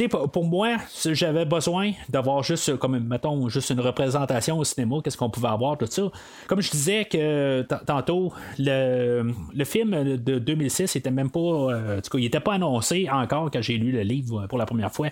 [0.10, 5.18] pour, pour, moi, j'avais besoin d'avoir juste, comme mettons, juste une représentation au cinéma, qu'est-ce
[5.18, 6.04] qu'on pouvait avoir, tout ça.
[6.48, 12.02] Comme je disais que tantôt, le, le, film de 2006 était même pas, euh, en
[12.02, 14.92] tout cas, il était pas annoncé encore quand j'ai lu le livre pour la première
[14.92, 15.10] fois.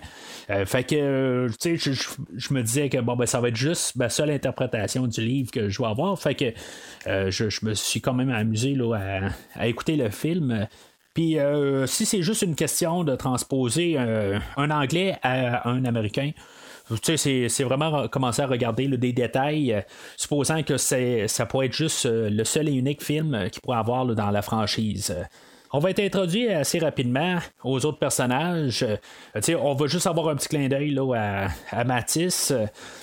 [0.50, 1.92] Euh, fait que, tu sais,
[2.32, 5.50] je, me disais que bon, ben, ça va être juste ma seule interprétation du livre
[5.50, 6.18] que je vais avoir.
[6.18, 6.52] Fait que
[7.06, 10.66] euh, je, me suis quand même amusé là, à, à écouter le film.
[11.14, 16.30] Puis euh, si c'est juste une question de transposer euh, un anglais à un américain,
[17.02, 19.80] tu sais, c'est vraiment commencer à regarder des détails, euh,
[20.16, 24.30] supposant que ça pourrait être juste le seul et unique film qu'il pourrait avoir dans
[24.30, 25.14] la franchise.
[25.74, 28.82] On va être introduit assez rapidement aux autres personnages.
[28.82, 32.52] Euh, on va juste avoir un petit clin d'œil à, à Matisse.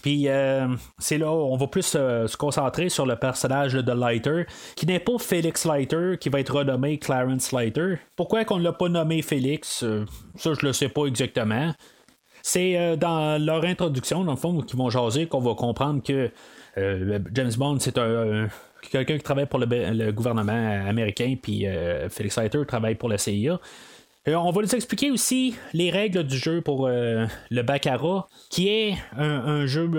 [0.03, 0.67] Puis euh,
[0.99, 4.86] c'est là où on va plus euh, se concentrer sur le personnage de Lighter, qui
[4.86, 7.95] n'est pas Félix Lighter, qui va être renommé Clarence Lighter.
[8.15, 9.84] Pourquoi qu'on ne l'a pas nommé Félix?
[10.36, 11.73] Ça, je le sais pas exactement.
[12.43, 16.32] C'est dans leur introduction, dans le fond, qu'ils vont jaser, qu'on va comprendre que
[16.77, 18.47] James Bond, c'est un,
[18.82, 23.60] quelqu'un qui travaille pour le, gouvernement américain, puis euh, Felix Leiter travaille pour la CIA.
[24.28, 28.68] Euh, on va nous expliquer aussi les règles du jeu pour euh, le Baccarat, qui
[28.68, 29.89] est un, jeu,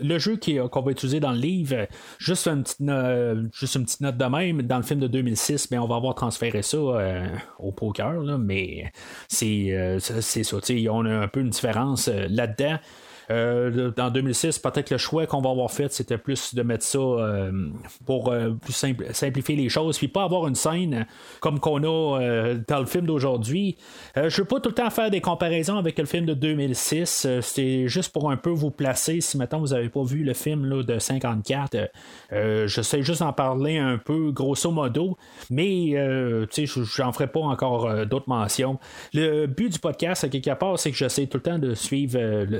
[0.00, 0.38] le jeu
[0.70, 1.86] qu'on va utiliser dans le livre.
[2.18, 2.80] Juste une, petite
[3.52, 6.14] juste une petite note de même, dans le film de 2006, mais on va avoir
[6.14, 6.78] transféré ça
[7.58, 8.90] au poker, mais
[9.28, 10.56] c'est, c'est ça,
[10.90, 12.78] on a un peu une différence là-dedans.
[13.30, 16.98] Euh, en 2006, peut-être le choix qu'on va avoir fait, c'était plus de mettre ça
[16.98, 17.68] euh,
[18.04, 18.72] pour euh, plus
[19.12, 21.06] simplifier les choses, puis pas avoir une scène
[21.40, 23.76] comme qu'on a dans le film d'aujourd'hui.
[24.14, 27.26] je veux pas tout le temps faire des comparaisons avec le film de 2006.
[27.40, 29.20] c'est juste pour un peu vous placer.
[29.20, 31.90] Si maintenant vous avez pas vu le film là, de 54,
[32.30, 35.16] je sais juste en parler un peu grosso modo,
[35.50, 35.92] mais
[36.50, 38.78] j'en ferai pas encore d'autres mentions.
[39.12, 42.18] Le but du podcast, à quelque part, c'est que j'essaie tout le temps de suivre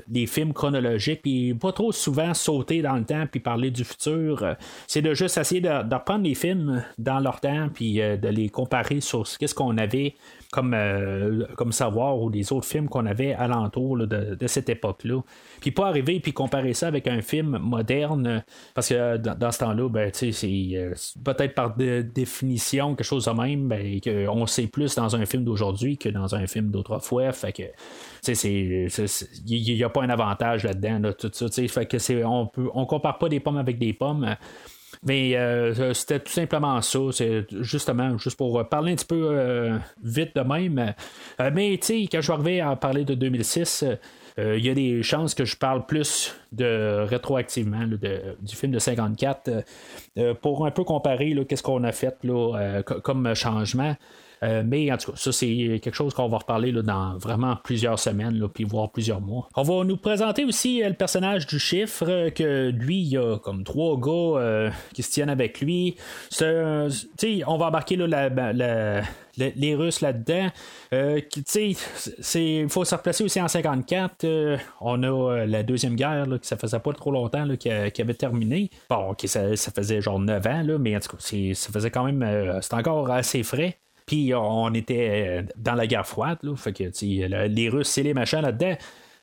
[0.08, 4.56] les films chronologiques, puis pas trop souvent sauter dans le temps puis parler du futur.
[4.86, 8.48] C'est de juste essayer de, reprendre les films dans leur temps, puis euh, de les
[8.48, 10.14] comparer sur ce qu'est-ce qu'on avait
[10.52, 15.20] comme, euh, comme savoir ou les autres films qu'on avait alentour de, cette époque-là.
[15.60, 19.88] Puis pas arriver puis comparer ça avec un film moderne, parce que dans, ce temps-là,
[19.88, 20.32] ben, c'est
[20.74, 25.44] euh, peut-être par définition quelque chose de même, ben, qu'on sait plus dans un film
[25.44, 27.32] d'aujourd'hui que dans un film d'autrefois.
[27.32, 27.62] Fait que
[28.32, 31.46] il n'y a pas un avantage là-dedans, tout ça.
[31.68, 34.36] Fait que c'est, on peut, on compare pas des pommes avec des pommes.
[35.02, 36.98] Mais euh, c'était tout simplement ça.
[37.12, 40.94] C'est justement juste pour parler un petit peu euh, vite de même.
[41.40, 43.84] Euh, mais tu sais, quand je vais arriver à parler de 2006,
[44.38, 49.64] il y a des chances que je parle plus de rétroactivement du film de 54
[50.42, 53.96] pour un peu comparer qu'est-ce qu'on a fait là, comme changement.
[54.42, 57.56] Euh, mais en tout cas, ça, c'est quelque chose qu'on va reparler là, dans vraiment
[57.56, 59.48] plusieurs semaines, là, puis voire plusieurs mois.
[59.56, 63.16] On va nous présenter aussi euh, le personnage du chiffre, euh, que lui, il y
[63.16, 65.96] a comme trois gars qui se tiennent avec lui.
[66.40, 69.04] on va embarquer là, ben,
[69.36, 70.48] les Russes là-dedans.
[70.92, 74.26] il faut se replacer aussi en 54.
[74.80, 78.14] on a la Deuxième Guerre, là, qui ça faisait pas trop longtemps là, qui, avait
[78.14, 78.70] terminé.
[78.90, 81.22] Bon, ça, ça, faisait genre 9 ans, là, mais en tout cas,
[81.54, 82.58] ça faisait quand même.
[82.60, 83.78] c'est encore assez frais.
[84.06, 88.40] Puis on était dans la guerre froide, là, fait que les Russes, c'est les machins
[88.40, 88.76] là-dedans.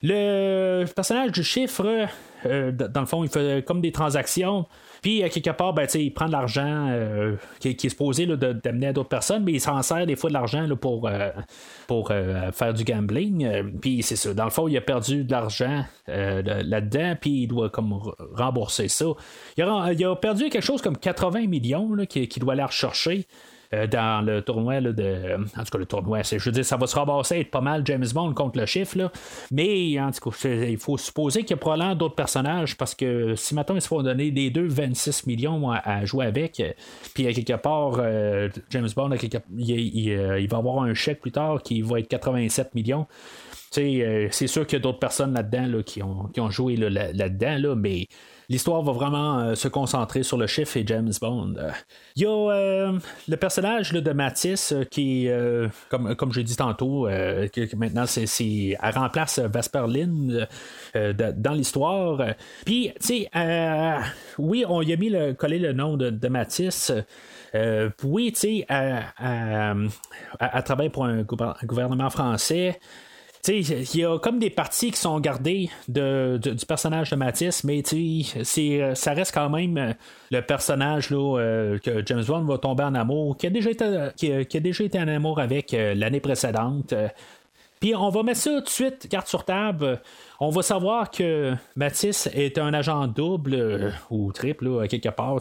[0.06, 2.10] Le personnage du chiffre,
[2.46, 4.66] euh, dans le fond, il fait comme des transactions.
[5.02, 8.94] Puis, à quelque part, ben, il prend de l'argent euh, qui, est supposé d'amener à
[8.94, 11.30] d'autres personnes, mais il s'en sert des fois de l'argent pour, euh,
[11.88, 13.80] pour faire du gambling.
[13.80, 14.34] puis, c'est ça.
[14.34, 17.98] Dans le fond, il a perdu de l'argent là-dedans, puis il doit comme
[18.34, 19.06] rembourser ça.
[19.56, 23.26] Il a, perdu quelque chose comme 80 millions qu'il doit aller rechercher.
[23.74, 25.36] Euh, dans le tournoi de.
[25.58, 27.82] En tout cas, le tournoi, je veux dire, ça va se ramasser être pas mal
[27.86, 28.98] James Bond contre le chiffre.
[28.98, 29.12] Là.
[29.52, 33.36] Mais en tout cas, il faut supposer qu'il y a probablement d'autres personnages parce que
[33.36, 36.72] si maintenant ils se font donner des deux 26 millions à, jouer avec, euh,
[37.14, 39.10] puis à quelque part, euh, James Bond,
[39.58, 43.08] il, va avoir un chèque plus tard qui va être 87 millions.
[43.72, 47.76] c'est sûr qu'il y a d'autres personnes là-dedans qui, ont, qui ont joué là-dedans, là,
[47.76, 48.08] mais
[48.50, 51.56] l'histoire va vraiment euh, se concentrer sur le chiffre et James Bond.
[52.16, 55.28] Il y a euh, le personnage de Matisse euh, qui,
[55.90, 60.46] comme, comme j'ai dit tantôt, que maintenant c'est, elle remplace Vesperlin
[60.94, 62.22] dans l'histoire.
[62.66, 63.30] Puis, tu sais,
[64.38, 66.92] oui, on y a mis le, collé le nom de, Matisse.
[68.04, 72.80] oui, tu sais, elle, travaille pour un gouvernement français
[73.52, 77.84] il y a comme des parties qui sont gardées de, du personnage de Matisse, mais
[77.84, 79.94] c'est, ça reste quand même euh,
[80.32, 84.46] le personnage là, euh, que James Bond va tomber en amour, qui a déjà été,
[84.48, 86.94] qui déjà été en amour avec euh, l'année précédente.
[87.82, 90.02] Puis on va mettre ça tout de suite, carte sur table
[90.40, 95.38] on va savoir que Matisse est un agent double euh, ou triple, quelque part.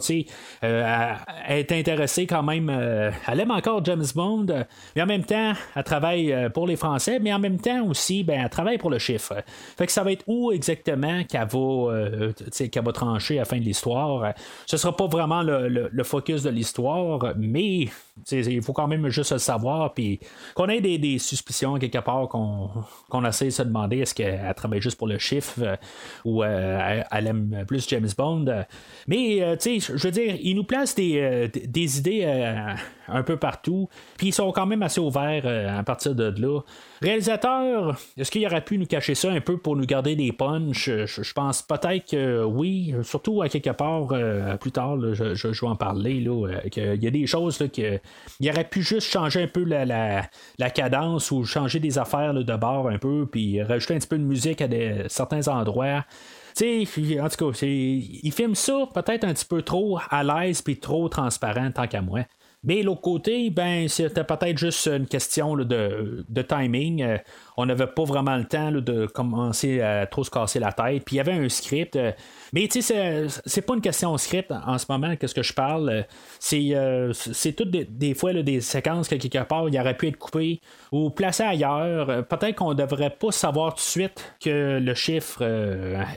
[0.63, 1.13] Euh,
[1.47, 2.69] elle est intéressée quand même.
[2.69, 4.47] Euh, elle aime encore James Bond,
[4.95, 8.41] mais en même temps, elle travaille pour les Français, mais en même temps aussi, ben,
[8.43, 9.35] elle travaille pour le chiffre.
[9.77, 13.57] Fait que ça va être où exactement qu'elle va, qu'elle va trancher à la fin
[13.57, 14.33] de l'histoire?
[14.65, 17.87] Ce sera pas vraiment le, focus de l'histoire, mais
[18.31, 20.19] il faut quand même juste le savoir, puis
[20.55, 24.92] qu'on ait des, suspicions quelque part, qu'on essaie de se demander est-ce qu'elle travaille juste
[24.95, 25.75] pour le chiffre euh,
[26.25, 28.65] ou euh, elle aime plus James Bond.
[29.07, 32.25] Mais, euh, tu sais, je veux dire, il nous place des, des idées
[33.07, 36.61] un peu partout, puis ils sont quand même assez ouverts à partir de là.
[37.01, 40.89] Réalisateur, est-ce qu'il aurait pu nous cacher ça un peu pour nous garder des punchs?
[40.89, 44.07] Je, pense peut-être que oui, surtout à quelque part
[44.59, 47.99] plus tard, je, vais en parler, là, y a des choses là, que,
[48.39, 52.55] il aurait pu juste changer un peu la, la, cadence ou changer des affaires de
[52.55, 54.67] bord un peu, puis rajouter un petit peu de musique à
[55.07, 56.05] certains endroits.
[56.55, 60.61] Tu sais, en tout cas, il filme ça peut-être un petit peu trop à l'aise
[60.61, 62.21] puis trop transparent tant qu'à moi.
[62.63, 67.17] Mais l'autre côté, ben, c'était peut-être juste une question de, de, timing.
[67.57, 70.71] Euh, on n'avait pas vraiment le temps là, de commencer à trop se casser la
[70.71, 71.03] tête.
[71.05, 71.95] Puis il y avait un script.
[71.95, 72.11] Euh,
[72.51, 75.53] mais tu sais, c'est pas une question de script en ce moment, qu'est-ce que je
[75.53, 75.89] parle.
[75.89, 76.03] Euh,
[76.39, 76.73] c'est
[77.13, 80.61] c'est toutes des, fois des séquences que quelque part, il aurait pu être coupé
[80.91, 82.25] ou placé ailleurs.
[82.27, 85.41] Peut-être qu'on devrait pas savoir tout de suite que le chiffre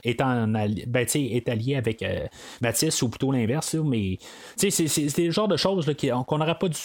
[0.03, 2.03] est, en, ben, est allié avec
[2.61, 3.75] Mathis ou plutôt l'inverse.
[3.75, 4.17] Mais
[4.55, 6.77] c'est le genre de choses qu'on n'aurait pas dû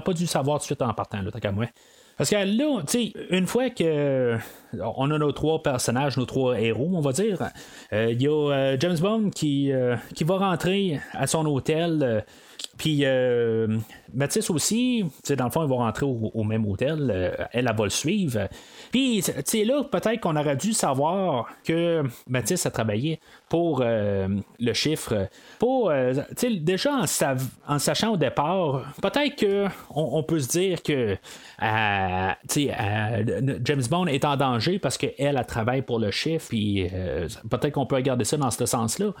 [0.00, 1.66] pas dû savoir tout de suite en partant, là, tant qu'à moi.
[2.20, 4.36] Parce que là, tu sais, une fois que
[4.78, 7.50] on a nos trois personnages, nos trois héros, on va dire,
[7.92, 12.24] euh, il y a euh, James Bond qui, euh, qui va rentrer à son hôtel
[12.80, 13.78] puis euh,
[14.14, 15.04] Mathis aussi,
[15.36, 17.10] dans le fond, il va rentrer au, même hôtel.
[17.52, 18.48] Elle, elle, va le suivre.
[18.90, 25.28] Puis, sais, là, peut-être qu'on aurait dû savoir que Mathis a travaillé pour le chiffre.
[25.58, 25.92] Pour,
[26.42, 27.02] déjà,
[27.68, 29.70] en, sachant au départ, peut-être qu'on
[30.18, 31.16] on peut se dire que
[32.48, 36.48] James Bond est en danger parce qu'elle, a travaillé pour le chiffre.
[36.48, 36.86] Puis,
[37.50, 39.12] peut-être qu'on peut regarder ça dans ce sens-là.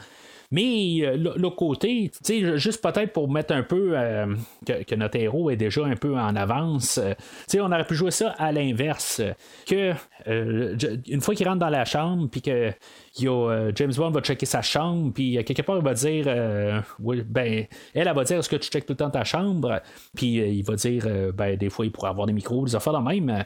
[0.52, 2.10] Mais euh, l'autre côté,
[2.56, 4.34] juste peut-être pour mettre un peu euh,
[4.66, 7.14] que, notre héros est déjà un peu en avance, euh,
[7.60, 9.22] on aurait pu jouer ça à l'inverse.
[9.66, 9.92] Que
[10.26, 12.72] une fois qu'il rentre dans la chambre, puis que
[13.16, 18.14] James Bond va checker sa chambre, puis quelque part il va dire ben, elle, elle
[18.14, 19.80] va dire est-ce que tu checkes tout le temps ta chambre,
[20.16, 23.08] puis il va dire ben, des fois il pourrait avoir des micros, des affaires de
[23.08, 23.44] même.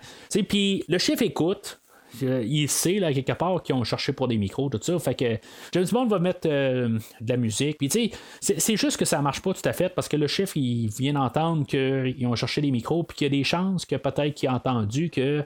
[0.48, 1.80] Puis le chef écoute,
[2.22, 4.98] il sait, là, quelque part, qu'ils ont cherché pour des micros, tout ça.
[4.98, 5.38] Fait que
[5.72, 7.78] James Bond va mettre euh, de la musique.
[7.78, 10.26] Puis, tu sais, c'est juste que ça marche pas tout à fait parce que le
[10.26, 13.84] chef, il vient d'entendre qu'ils ont cherché des micros, puis qu'il y a des chances
[13.86, 15.44] que peut-être qu'il a entendu que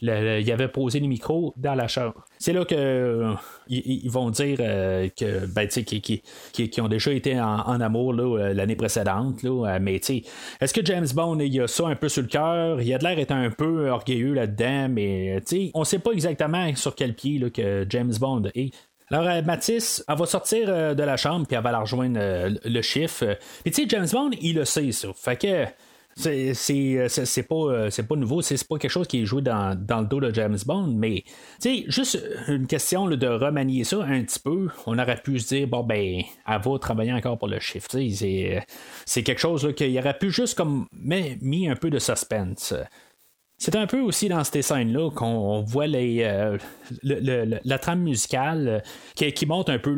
[0.00, 2.24] il avait posé les micros dans la chambre.
[2.38, 3.34] C'est là que euh,
[3.68, 8.76] ils, vont dire euh, que ben, qui, qui, ont déjà été en, amour euh, l'année
[8.76, 9.42] précédente.
[9.42, 12.80] Là, mais est-ce que James Bond a ça un peu sur le cœur?
[12.80, 15.42] Il a de l'air d'être un peu orgueilleux là-dedans, mais
[15.74, 18.72] on sait pas exactement sur quel pied là, que James Bond est.
[19.10, 22.20] Alors, Mathis, elle va sortir de la chambre puis elle va la rejoindre
[22.62, 23.38] le chiffre.
[23.64, 25.08] Puis, tu sais, James Bond, il le sait, ça.
[25.14, 25.64] Fait que
[26.18, 26.54] c'est,
[27.08, 30.04] c'est, pas, euh, c'est pas nouveau, c'est, pas quelque chose qui est joué dans, le
[30.06, 31.22] dos de James Bond, mais
[31.86, 34.68] juste une question de remanier ça un petit peu.
[34.86, 37.88] On aurait pu se dire, bon, ben, elle va travailler encore pour le chiffre.
[37.90, 42.74] C'est, quelque chose qu'il aurait pu juste comme mis un peu de suspense.
[43.60, 46.56] C'est un peu aussi dans ces scènes-là qu'on voit les, euh,
[47.02, 48.82] la trame musicale
[49.20, 49.94] euh, qui, montre un peu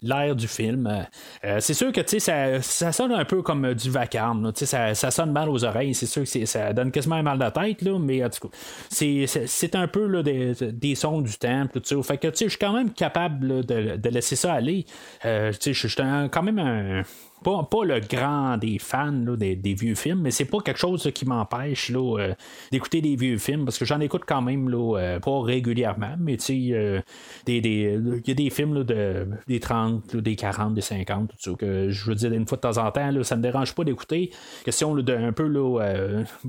[0.00, 1.06] l'air du film.
[1.44, 4.52] Euh, c'est sûr que ça, ça sonne un peu comme du vacarme.
[4.54, 5.92] Ça, ça sonne mal aux oreilles.
[5.92, 8.48] C'est sûr que ça donne quasiment mal de tête, là, mais en tout
[8.88, 11.80] c'est un peu là, des, des, sons du temple.
[12.04, 14.86] Fait que je suis quand même capable de, de, laisser ça aller.
[15.24, 17.02] je suis quand même un
[17.42, 21.26] pas, pas, le grand des fans des, vieux films, mais c'est pas quelque chose qui
[21.26, 22.34] m'empêche euh,
[22.70, 26.44] d'écouter des vieux films parce que j'en écoute quand même euh, pas régulièrement, mais tu
[26.44, 27.00] sais, euh,
[27.46, 31.90] il y a des films de, des 30, des 40, des 50, tout ça, que
[31.90, 34.30] je veux dire une fois de temps en temps, ça me dérange pas d'écouter.
[34.64, 35.50] Question de un peu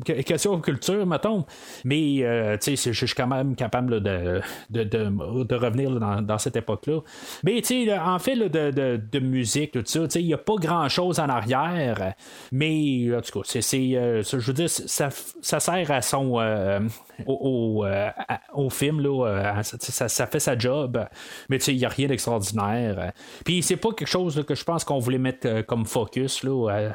[0.06, 1.46] question culture, mettons,
[1.84, 7.00] mais tu sais, je suis quand même capable de, de, revenir dans, cette époque-là.
[7.44, 10.81] Mais tu sais, en fait, de, de, musique, tout ça, il n'y a pas grand
[10.90, 12.14] chose en arrière,
[12.52, 15.10] mais en tout cas, c'est, euh, je veux dire, ça,
[15.42, 16.80] ça sert à son euh,
[17.26, 18.10] au, euh,
[18.54, 21.04] au, film, là, ça, fait sa job,
[21.50, 23.12] mais il n'y a rien d'extraordinaire.
[23.46, 26.92] Puis c'est pas quelque chose que je pense qu'on voulait mettre comme focus, là,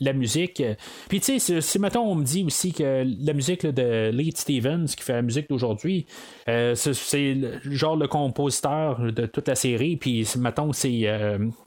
[0.00, 0.62] la, musique.
[1.08, 4.86] Puis tu sais, si mettons, on me dit aussi que la musique de Lee Stevens,
[4.86, 6.06] qui fait la musique d'aujourd'hui,
[6.46, 11.04] c'est genre le compositeur de toute la série, puis mettons, c'est,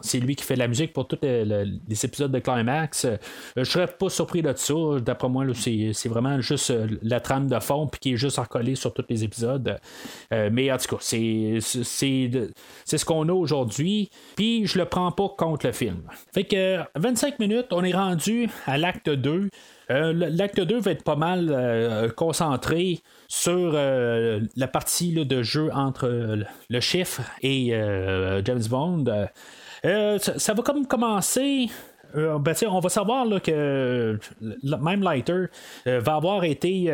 [0.02, 3.06] c'est lui qui fait la musique pour toute la, les épisodes de Climax.
[3.06, 3.18] Euh,
[3.56, 4.74] je serais pas surpris de ça.
[5.00, 8.76] D'après moi, c'est vraiment juste euh, la trame de fond puis qui est juste recollée
[8.76, 9.78] sur tous les épisodes.
[10.34, 14.10] Euh, mais en tout cas, c'est ce qu'on a aujourd'hui.
[14.36, 16.02] Puis je le prends pas contre le film.
[16.34, 19.50] Fait que 25 minutes, on est rendu à l'acte 2.
[19.90, 26.08] L'acte 2 va être pas mal concentré sur la partie de jeu entre
[26.70, 27.72] le chiffre et
[28.46, 29.28] James Bond.
[29.86, 31.70] Euh, ça, va comme commencer.
[32.16, 34.20] Euh, ben, on va savoir là, que
[34.62, 35.46] même Lighter
[35.88, 36.92] euh, va avoir été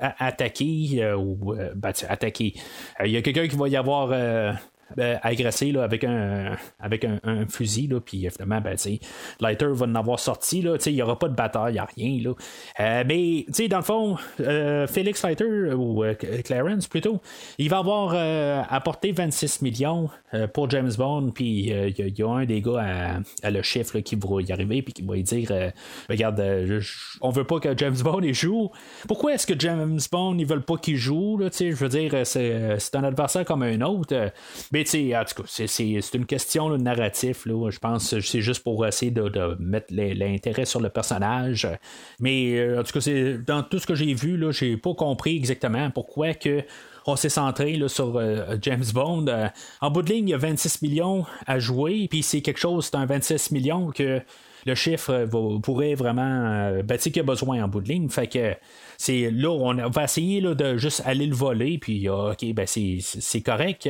[0.00, 2.54] attaqué ou ben, attaqué.
[3.04, 4.08] Il y a quelqu'un qui va y avoir
[4.96, 8.76] ben, agressé là, avec un avec un, fusil, là, puis évidemment, ben,
[9.40, 11.88] Leiter va en avoir sorti, là, il n'y aura pas de bataille, il n'y a
[11.96, 12.34] rien, là.
[12.80, 17.20] Euh, mais, dans le fond, euh, Félix Leiter, ou euh, Clarence plutôt,
[17.58, 20.08] il va avoir euh, apporté 26 millions
[20.52, 24.14] pour James Bond, puis il y, a un des gars à, le chiffre là, qui
[24.16, 25.50] va y arriver, puis qui va lui dire
[26.08, 26.42] Regarde,
[27.22, 28.70] on veut pas que James Bond il joue.
[29.06, 32.94] Pourquoi est-ce que James Bond ils veulent pas qu'il joue Je veux dire, c'est, c'est
[32.94, 34.14] un adversaire comme un autre.
[34.14, 34.30] euh,
[34.78, 37.46] Mais tu sais, en tout cas, c'est, une question de narratif.
[37.46, 41.66] Là, je pense que c'est juste pour essayer de, de mettre l'intérêt sur le personnage.
[42.20, 43.10] Mais euh, en tout cas,
[43.44, 46.62] dans tout ce que j'ai vu, là, j'ai pas compris exactement pourquoi que
[47.06, 49.26] on s'est centré là, sur euh, James Bond.
[49.26, 49.48] Euh,
[49.80, 52.84] en bout de ligne, il y a 26 millions à jouer, puis c'est quelque chose,
[52.84, 54.22] c'est un 26 millions que
[54.68, 55.26] le chiffre
[55.62, 56.22] pourrait vraiment.
[56.22, 58.08] Euh, ben, tu sais qu'il a besoin en bout de ligne.
[58.08, 58.54] Fait que
[58.96, 62.66] c'est là, on va essayer là, de juste aller le voler, puis ah, OK, ben
[62.66, 63.88] c'est, correct.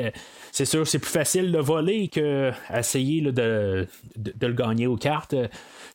[0.53, 5.35] C'est sûr, c'est plus facile de voler que essayer de, de le gagner aux cartes.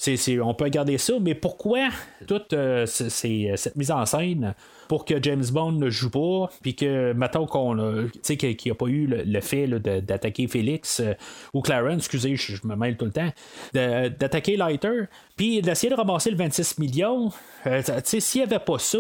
[0.08, 1.90] Euh, on peut regarder ça, mais pourquoi
[2.28, 4.54] toute euh, c'est- cette mise en scène
[4.90, 8.76] pour que James Bond ne joue pas, puis que, mettons qu'on a, qu'il n'y a
[8.76, 11.14] pas eu le, le fait d'attaquer Félix euh,
[11.54, 13.30] ou Clarence, excusez, je, me mêle tout le temps,
[13.74, 15.04] d'attaquer Lighter,
[15.36, 17.32] puis d'essayer de ramasser le 26 millions.
[17.66, 19.00] Euh, s'il n'y avait pas ça,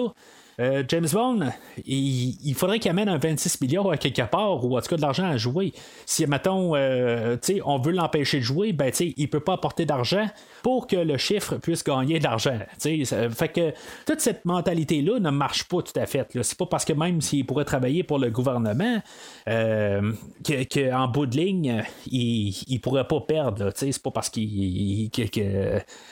[0.60, 1.40] euh, James Bond,
[1.86, 5.02] il, faudrait qu'il amène un 26 millions à quelque part, ou en tout cas de
[5.02, 5.74] l'argent à jouer.
[6.06, 10.28] Si, mettons, euh, on veut l'empêcher de jouer, ben, il peut pas apporter d'argent
[10.62, 12.60] pour que le chiffre puisse gagner de l'argent.
[12.80, 13.74] Fait que
[14.06, 16.28] toute cette mentalité-là ne marche pas tout à fait.
[16.42, 19.02] C'est pas parce que même s'il pourrait travailler pour le gouvernement,
[19.48, 20.14] euh,
[20.46, 23.72] que- qu'en bout de ligne, il, il pourrait pas perdre.
[23.76, 25.10] C'est pas parce qu'il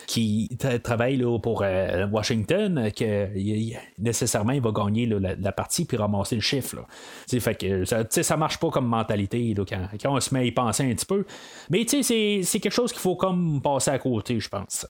[0.07, 0.47] qu'il
[0.83, 1.63] travaille pour
[2.11, 3.77] Washington que il-
[4.31, 6.77] nécessairement il va gagner la, partie puis ramasser le chiffre.
[7.27, 10.83] Fait que ça, ça marche pas comme mentalité quand, on se met à y penser
[10.83, 11.25] un petit peu.
[11.69, 14.87] Mais c'est- quelque chose qu'il faut comme passer à côté, je pense.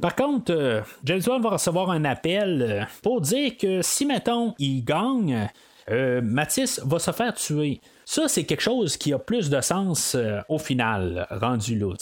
[0.00, 4.54] Par contre, euh, James Bond va recevoir un appel euh, pour dire que si, mettons,
[4.58, 5.48] il gagne,
[5.90, 7.80] euh, Matisse va se faire tuer.
[8.06, 11.94] Ça, c'est quelque chose qui a plus de sens euh, au final, rendu là.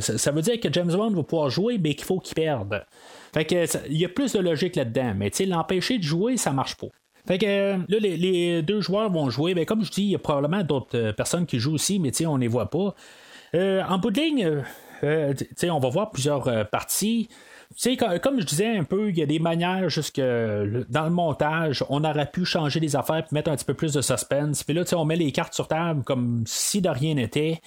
[0.00, 2.84] Ça veut dire que James Bond va pouvoir jouer, mais qu'il faut qu'il perde.
[3.34, 5.12] Fait que il y a plus de logique là-dedans.
[5.16, 6.86] Mais l'empêcher de jouer, ça marche pas.
[7.26, 9.54] Fait que euh, là, les, deux joueurs vont jouer.
[9.54, 12.12] Ben, comme je dis, il y a probablement d'autres euh, personnes qui jouent aussi, mais
[12.26, 12.94] on les voit pas.
[13.54, 14.62] Euh, en bout de ligne,
[15.02, 17.28] on va voir plusieurs parties.
[17.98, 21.84] Comme, comme je disais un peu, il y a des manières jusque dans le montage,
[21.88, 24.62] on aurait pu changer les affaires et mettre un petit peu plus de suspense.
[24.62, 27.60] Puis là, on met les cartes sur table comme si de rien n'était.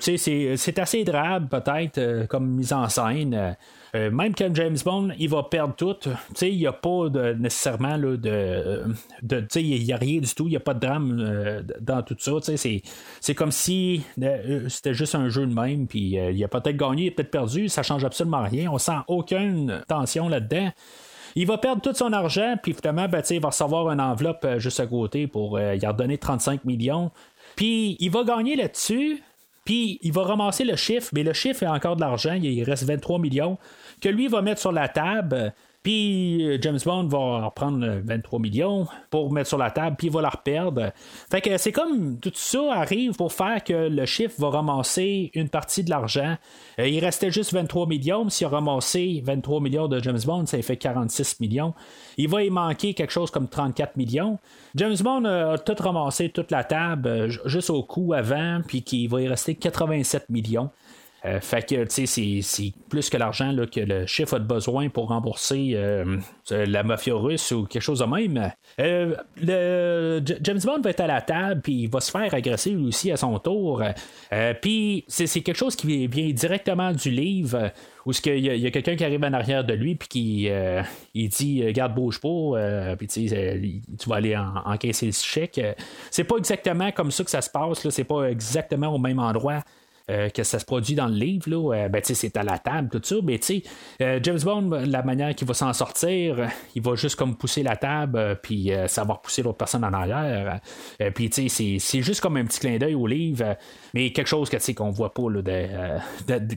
[0.00, 3.56] C'est- assez drabe peut-être comme mise en scène.
[3.96, 5.96] Euh, même quand James Bond, il va perdre tout.
[6.42, 8.84] Il n'y a pas nécessairement là, de,
[9.22, 10.46] de il n'y a rien du tout.
[10.46, 12.32] Il n'y a pas de drame euh, dans tout ça.
[13.20, 15.86] C'est, comme si euh, c'était juste un jeu de même.
[15.86, 17.68] Puis il a peut-être gagné, il a peut-être perdu.
[17.68, 18.70] Ça change absolument rien.
[18.70, 20.70] On sent aucune tension là-dedans.
[21.38, 24.80] Il va perdre tout son argent, puis finalement, ben, il va recevoir une enveloppe juste
[24.80, 27.10] à côté pour y redonner 35 millions.
[27.56, 29.22] Puis il va gagner là-dessus,
[29.66, 32.84] puis il va ramasser le chiffre, mais le chiffre est encore de l'argent, il reste
[32.84, 33.58] 23 millions,
[34.00, 35.52] que lui va mettre sur la table.
[35.82, 40.08] Puis euh, James Bond va reprendre euh, 23 millions pour mettre sur la table, puis
[40.08, 40.90] il va la reperdre.
[41.30, 45.48] Fait que c'est comme tout ça arrive pour faire que le chiffre va ramasser une
[45.48, 46.36] partie de l'argent.
[46.80, 48.28] Euh, il restait juste 23 millions.
[48.28, 51.72] S'il a ramassé 23 millions de James Bond, ça fait 46 millions.
[52.16, 54.40] Il va y manquer quelque chose comme 34 millions.
[54.74, 58.82] James Bond a tout ramassé, toute la table, euh, ju- juste au coup avant, puis
[58.82, 60.68] qu'il va y rester 87 millions.
[61.24, 65.08] Euh, fait que, tu sais, c'est- plus que l'argent que le chiffre a besoin pour
[65.08, 66.18] rembourser euh,
[66.52, 68.52] euh, la mafia russe ou quelque chose de même.
[68.78, 72.70] Euh, le, James Bond va être à la table, puis il va se faire agresser
[72.70, 73.82] lui aussi à son tour.
[74.62, 77.72] Puis c'est quelque chose qui vient directement du livre,
[78.04, 80.08] où il y a, il y a quelqu'un qui arrive en arrière de lui, puis
[80.08, 80.48] qui
[81.14, 85.60] il dit Garde, bouge pas, euh, puis tu vas aller en- encaisser le chèque.
[86.10, 89.62] C'est pas exactement comme ça que ça se passe, c'est pas exactement au même endroit.
[90.10, 92.88] Euh, que ça se produit dans le livre, là, euh, ben, c'est à la table,
[92.90, 93.40] tout ça, mais
[94.00, 97.76] euh, James Bond, la manière qu'il va s'en sortir, il va juste comme pousser la
[97.76, 100.60] table, puis euh, ça va repousser l'autre personne en arrière,
[101.14, 103.56] puis c'est- juste comme un petit clin d'œil au livre,
[103.94, 105.98] mais quelque chose que, qu'on voit pas, là,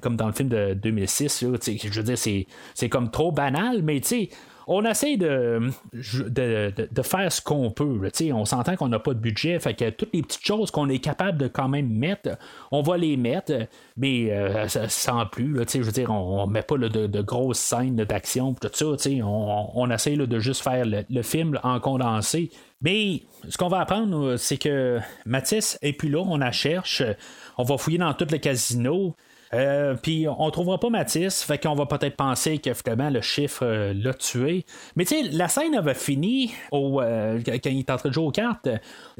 [0.02, 3.10] comme dans le film de 2006, là, tu sais, je veux dire, c'est c'est comme
[3.12, 4.30] trop banal, mais tu sais,
[4.72, 8.00] on essaie de, de, de, faire ce qu'on peut.
[8.32, 11.00] on s'entend qu'on n'a pas de budget, fait que toutes les petites choses qu'on est
[11.00, 12.38] capable de quand même mettre,
[12.72, 13.52] on va les mettre,
[13.98, 15.58] mais euh, sans plus.
[15.68, 18.86] je veux dire, on, ne met pas de, grosses scènes d'action, tout ça.
[19.24, 22.52] On, on essaie de juste faire le, film en condensé.
[22.82, 27.02] Mais ce qu'on va apprendre, c'est que Mathis est plus là, on la cherche.
[27.58, 29.16] On va fouiller dans tous les casinos.
[29.54, 33.66] Euh, puis on trouvera pas Matisse, fait qu'on va peut-être penser que finalement le chiffre
[33.66, 34.66] euh, l'a tué.
[34.96, 38.14] Mais tu sais, la scène avait fini au, euh, quand il est en train de
[38.14, 38.70] jouer aux cartes.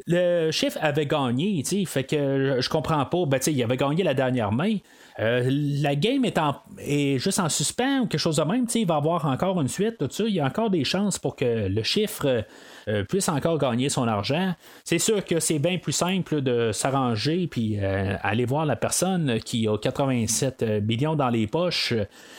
[0.06, 3.26] Le chiffre avait gagné, tu sais, fait que je comprends pas.
[3.26, 4.76] Ben tu sais, il avait gagné la dernière main.
[5.20, 6.38] La game est,
[6.78, 9.98] est, juste en suspens ou quelque chose de même, il va avoir encore une suite,
[9.98, 10.24] tout ça.
[10.24, 12.44] Il y a encore des chances pour que le chiffre
[12.88, 14.54] euh, puisse encore gagner son argent.
[14.84, 19.40] C'est sûr que c'est bien plus simple de s'arranger puis euh, aller voir la personne
[19.40, 21.94] qui a 87 euh, millions dans les poches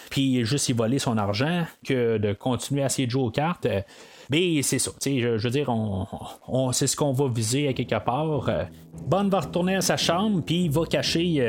[0.09, 3.67] puis juste y voler son argent que de continuer à essayer de jouer aux cartes.
[4.31, 7.99] Mais c'est ça, je, je veux dire, on, c'est ce qu'on va viser à quelque
[8.01, 8.49] part.
[9.05, 11.43] Bond va retourner à sa chambre, puis il va cacher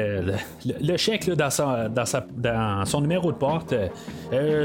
[0.65, 1.49] le, chèque dans,
[1.89, 3.73] dans, son numéro de porte.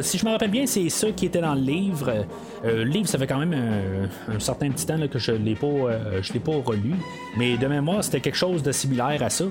[0.01, 2.25] si je me rappelle bien, c'est ça qui était dans le livre.
[2.63, 5.67] le livre, ça fait quand même un, certain petit temps que je ne l'ai pas,
[6.33, 6.95] l'ai pas relu.
[7.37, 9.45] Mais de mémoire, c'était quelque chose de similaire à ça.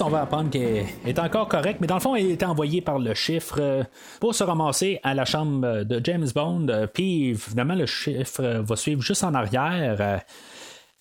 [0.00, 2.98] On va apprendre qu'elle est encore correcte, mais dans le fond, elle est envoyée par
[2.98, 3.84] le chiffre euh,
[4.18, 6.68] pour se ramasser à la chambre de James Bond.
[6.70, 9.96] Euh, puis, évidemment, le chiffre va suivre juste en arrière.
[10.00, 10.18] Euh.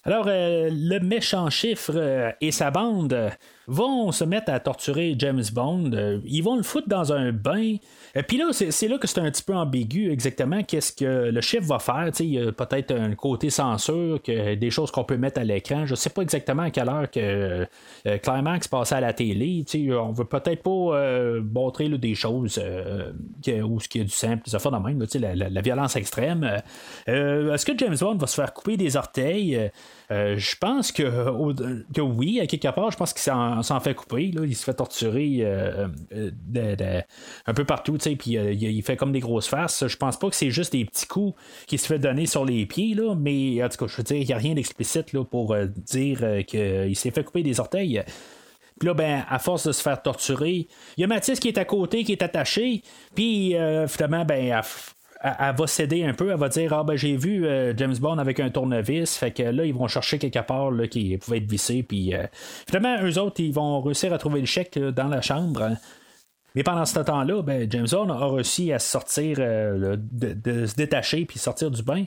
[0.03, 3.31] Alors, le méchant chiffre et sa bande
[3.67, 5.91] vont se mettre à torturer James Bond.
[6.25, 7.75] Ils vont le foutre dans un bain.
[8.15, 11.41] Et puis là, c'est là que c'est un petit peu ambigu exactement qu'est-ce que le
[11.41, 12.09] chiffre va faire.
[12.19, 15.85] il y a peut-être un côté censure, que des choses qu'on peut mettre à l'écran.
[15.85, 17.67] Je ne sais pas exactement à quelle heure que
[18.07, 19.65] euh, Climax passait à la télé.
[19.91, 23.11] On veut peut-être pas euh, montrer des choses euh,
[23.61, 25.05] où ce qui est du simple, des affaires de même,
[25.49, 26.43] la, violence extrême.
[27.05, 29.69] Est-ce que James Bond va se faire couper des orteils?
[30.09, 34.31] Je pense que, que oui, à quelque part, je pense qu'il s'en fait couper.
[34.31, 34.45] Là.
[34.45, 35.45] Il se fait torturer
[37.45, 39.87] un peu partout puis euh, il fait comme des grosses faces.
[39.87, 42.65] Je pense pas que c'est juste des petits coups qui se fait donner sur les
[42.65, 45.53] pieds, là, mais en tout cas, je veux dire, il n'y a rien d'explicite pour
[45.53, 48.03] euh, dire euh, qu'il s'est fait couper des orteils.
[48.79, 51.57] Puis là, ben, à force de se faire torturer, il y a Mathis qui est
[51.57, 52.83] à côté, qui est attaché,
[53.15, 53.55] puis
[53.87, 54.61] finalement, ben, elle,
[55.23, 57.45] va céder un peu, elle va dire Ah ben j'ai vu
[57.75, 61.17] James Bond avec un tournevis, fait que là ils vont chercher quelque part là, qui
[61.17, 62.13] pouvait être vissé, puis
[62.67, 65.77] finalement eux autres ils vont réussir à trouver le chèque dans la chambre.
[66.57, 71.23] Mais pendant ce temps-là, ben, James Bond a réussi à sortir, euh, de, se détacher
[71.25, 72.05] puis sortir du bain.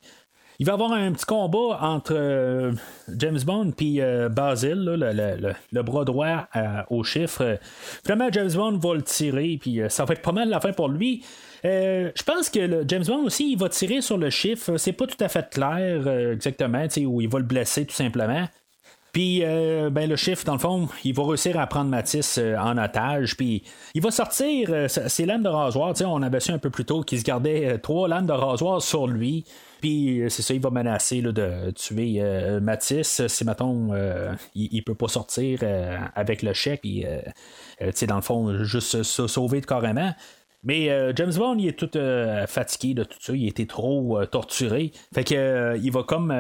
[0.58, 2.72] Il va y avoir un petit combat entre euh,
[3.16, 6.48] James Bond et euh, Basil, le, bras droit
[6.90, 7.61] au chiffre.
[8.04, 10.88] Vraiment, James Bond va le tirer, puis ça va être pas mal la fin pour
[10.88, 11.24] lui.
[11.64, 14.76] Je pense que James Bond aussi, il va tirer sur le chiffre.
[14.76, 18.46] C'est pas tout à fait clair exactement, où il va le blesser tout simplement.
[19.12, 22.56] Puis, euh, ben, le chiffre, dans le fond, il va réussir à prendre Matisse euh,
[22.56, 23.36] en otage.
[23.36, 25.94] Puis, il va sortir euh, ses lames de rasoir.
[26.06, 29.08] On avait su un peu plus tôt qu'il se gardait trois lames de rasoir sur
[29.08, 29.44] lui.
[29.80, 32.22] Puis, c'est ça, il va menacer de tuer
[32.61, 33.94] Matisse si, mettons,
[34.54, 35.61] il, il, peut pas sortir
[36.14, 36.82] avec le chèque.
[36.82, 37.06] Puis,
[38.06, 40.12] dans le fond, juste se sauver carrément.
[40.62, 43.32] Mais euh, James Bond, il est tout euh, fatigué de tout ça.
[43.32, 44.92] Il été trop euh, torturé.
[45.14, 46.34] Fait que il va comme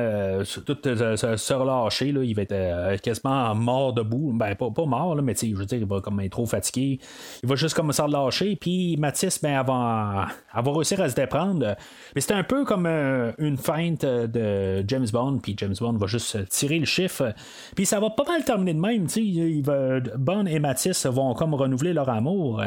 [0.66, 2.12] tout se relâcher.
[2.12, 2.22] Là.
[2.22, 4.32] Il va être quasiment mort debout.
[4.34, 6.98] Ben, pas, pas mort, là, mais je veux dire, il va comme être trop fatigué.
[7.42, 8.56] Il va juste commencer à relâcher.
[8.56, 11.74] Puis Mathis, ben, avant, va réussir à se déprendre.
[12.14, 15.38] Mais c'est un peu comme une feinte de James Bond.
[15.38, 17.32] Puis James Bond va juste tirer le chiffre.
[17.74, 19.06] Puis ça va pas mal terminer de même.
[19.16, 22.62] Il va, Bond et Mathis vont comme renouveler leur amour.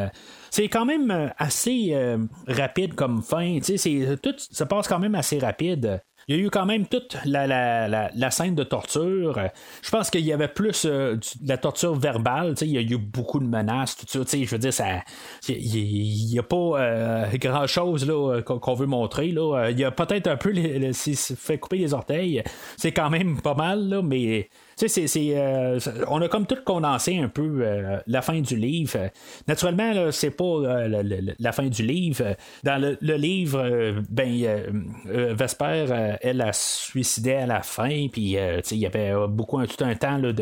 [0.49, 2.17] C'est quand même assez euh,
[2.47, 3.59] rapide comme fin.
[3.61, 6.01] C'est, tout se passe quand même assez rapide.
[6.29, 7.47] Il y a eu quand même toute la,
[7.87, 9.41] la, scène de torture.
[9.81, 12.55] Je pense qu'il y avait plus euh, de la torture verbale.
[12.61, 14.37] Il y a eu beaucoup de menaces, tout ça.
[14.37, 15.01] Je veux dire, ça.
[15.49, 19.31] Il n'y a pas grand chose là, qu'on veut montrer.
[19.31, 19.69] Là.
[19.71, 20.53] Il y a peut-être un peu
[20.93, 22.41] s'il se fait couper les orteils.
[22.77, 26.57] C'est quand même pas mal, là, mais tu sais, c'est, euh, on a comme tout
[26.65, 29.09] condensé un peu euh, la fin du livre.
[29.47, 32.35] Naturellement, c'est pas euh, la, fin du livre.
[32.63, 34.73] Dans le, livre, ben,
[35.05, 38.37] Vesper, elle a suicidé à la fin, puis
[38.71, 40.33] il y avait beaucoup tout un temps de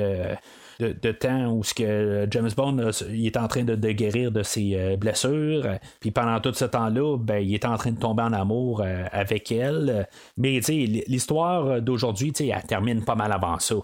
[0.79, 4.97] de, temps où ce que James Bond il est en train de, guérir de ses
[4.97, 5.77] blessures.
[5.99, 9.51] Puis pendant tout ce temps-là, ben, il est en train de tomber en amour avec
[9.51, 10.07] elle.
[10.37, 13.75] Mais l'histoire d'aujourd'hui, elle termine pas mal avant ça.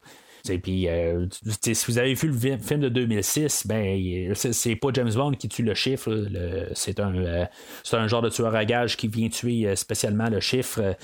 [0.50, 1.26] Et puis, euh,
[1.62, 5.64] si vous avez vu le film de 2006, ben, c'est pas James Bond qui tue
[5.64, 6.26] le chiffre.
[6.74, 7.45] C'est un, euh,
[7.93, 10.95] un genre de tueur à gage qui vient tuer euh, spécialement le chiffre.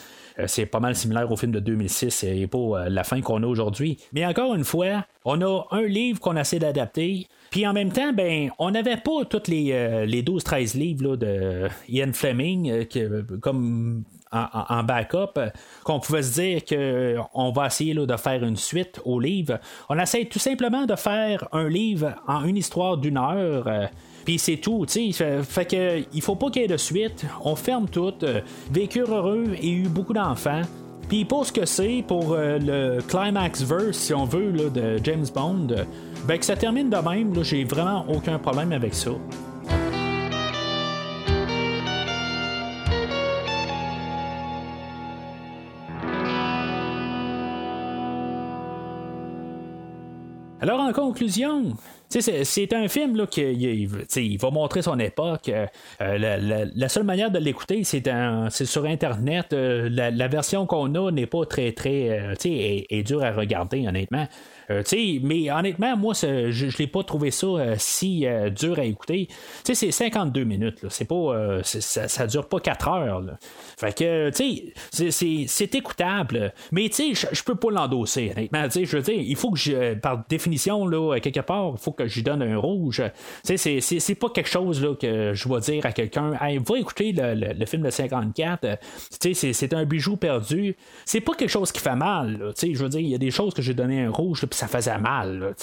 [0.47, 3.99] C'est pas mal similaire au film de 2006 et pas la fin qu'on a aujourd'hui.
[4.13, 7.27] Mais encore une fois, on a un livre qu'on essaie d'adapter.
[7.51, 12.13] Puis en même temps, ben, on n'avait pas tous les, les 12-13 livres de Ian
[12.13, 14.03] Fleming que- comme
[14.33, 15.49] en, backup, euh,
[15.83, 19.59] qu'on pouvait se dire qu'on va essayer de faire une suite au livre.
[19.89, 23.67] On essaie tout simplement de faire un livre en une histoire d'une heure.
[23.67, 23.87] euh,
[24.25, 25.43] puis c'est tout, tu sais.
[25.43, 27.25] Fait, que il faut pas qu'il y ait de suite.
[27.43, 28.13] On ferme tout.
[28.23, 30.61] euh, vécurent heureux et eu beaucoup d'enfants.
[31.09, 34.99] Puis pour ce que c'est, pour euh, le climax verse, si on veut, là, de
[35.03, 35.83] James Bond, euh,
[36.27, 39.11] ben que ça termine de même, j'ai vraiment aucun problème avec ça.
[50.63, 51.73] Alors, en conclusion,
[52.07, 55.49] c'est un film là, qui il, va montrer son époque.
[55.49, 55.65] euh,
[55.99, 58.07] euh, la, seule manière de l'écouter, c'est
[58.49, 59.51] sur Internet.
[59.51, 62.17] Euh, la, version qu'on a n'est pas très, très.
[62.17, 64.25] euh, est, est dure à regarder, honnêtement.
[64.69, 64.83] Euh,
[65.23, 69.27] mais honnêtement, moi, je ne l'ai pas trouvé ça euh, si euh, dur à écouter.
[69.63, 70.85] C'est 52 minutes.
[70.89, 73.23] C'est pas, ça, ça dure pas 4 heures.
[73.77, 74.73] Fait que, c'est-
[75.75, 76.53] écoutable.
[76.71, 78.65] Mais, tu sais, je- peux pas l'endosser, honnêtement.
[78.69, 82.07] Je veux dire, il faut que je, par définition, là, quelque part, il faut que
[82.07, 83.01] je lui donne un rouge.
[83.45, 87.11] Tu sais, c'est- pas quelque chose que je vais dire à quelqu'un, hey, va écouter
[87.11, 88.63] le, le- film de 54.
[88.65, 88.75] Euh,
[89.19, 90.75] Tu sais, c'est- un bijou perdu.
[91.05, 92.53] C'est pas quelque chose qui fait mal.
[92.75, 94.97] je veux dire, il y a des choses que j'ai donné un rouge, ça faisait
[94.99, 95.53] mal.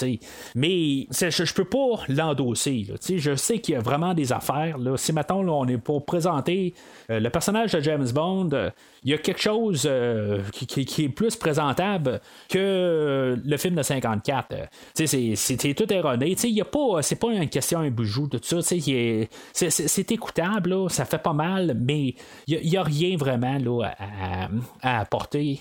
[0.55, 2.87] Mais je, je peux pas l'endosser.
[3.17, 4.79] Je sais qu'il y a vraiment des affaires.
[4.79, 4.97] Là.
[4.97, 6.75] Si, là, on est pour présenter
[7.11, 8.71] euh, le personnage de James Bond, euh,
[9.03, 14.53] il y a quelque chose euh, qui, est plus présentable que le film de 54.
[14.53, 14.65] Euh,
[14.95, 16.37] tu sais, c'est- tout erroné.
[16.43, 18.61] Y a pas, c'est pas une question un bijou, tout ça.
[18.63, 22.15] C'est- écoutable, là, ça fait pas mal, mais
[22.47, 24.49] il n'y a, rien vraiment là, à,
[24.83, 25.61] à apporter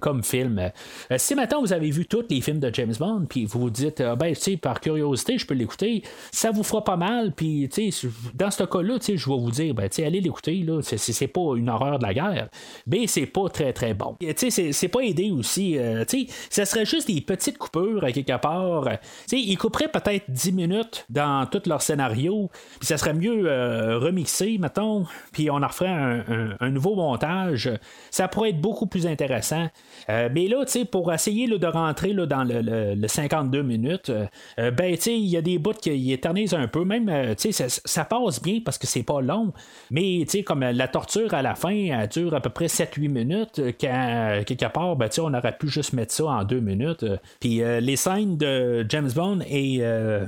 [0.00, 0.70] comme film.
[1.16, 4.00] Si maintenant vous avez vu tous les films de James Bond, puis vous vous dites,
[4.00, 6.02] ah, ben, tu par curiosité, je peux l'écouter,
[6.32, 7.90] ça vous fera pas mal, puis, tu
[8.34, 11.54] dans ce cas-là, tu je vais vous dire, ben, tu allez l'écouter, là, c'est- pas
[11.56, 12.48] une horreur de la guerre,
[12.86, 14.16] mais c'est pas très, très bon.
[14.20, 18.02] Tu sais, c'est- pas aidé aussi, euh, tu sais, ça serait juste des petites coupures
[18.04, 18.84] à quelque part.
[18.88, 23.46] Tu sais, ils couperaient peut-être 10 minutes dans tout leur scénario, puis ça serait mieux
[23.46, 27.70] euh, remixé, mettons, puis on en referait un, un- un nouveau montage.
[28.10, 29.68] Ça pourrait être beaucoup plus intéressant.
[30.08, 33.62] Euh, mais là, tu sais, pour essayer là, de rentrer dans le, le- le 52
[33.62, 34.26] minutes, euh,
[34.58, 36.84] euh, ben, il y a des bouts qui éternisent un peu.
[36.84, 39.52] Même, euh, ça, ça passe bien parce que c'est pas long.
[39.90, 43.60] Mais, comme la torture à la fin, elle dure à peu près 7-8 minutes.
[43.80, 47.04] Quand, quelque part, ben, on aurait pu juste mettre ça en 2 minutes.
[47.40, 50.24] Puis les scènes de James Bond et euh,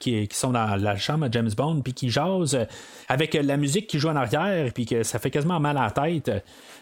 [0.00, 2.58] qui, sont dans la chambre de James Bond, puis qui jasent
[3.08, 5.90] avec la musique qui joue en arrière, puis que ça fait quasiment mal à la
[5.90, 6.30] tête.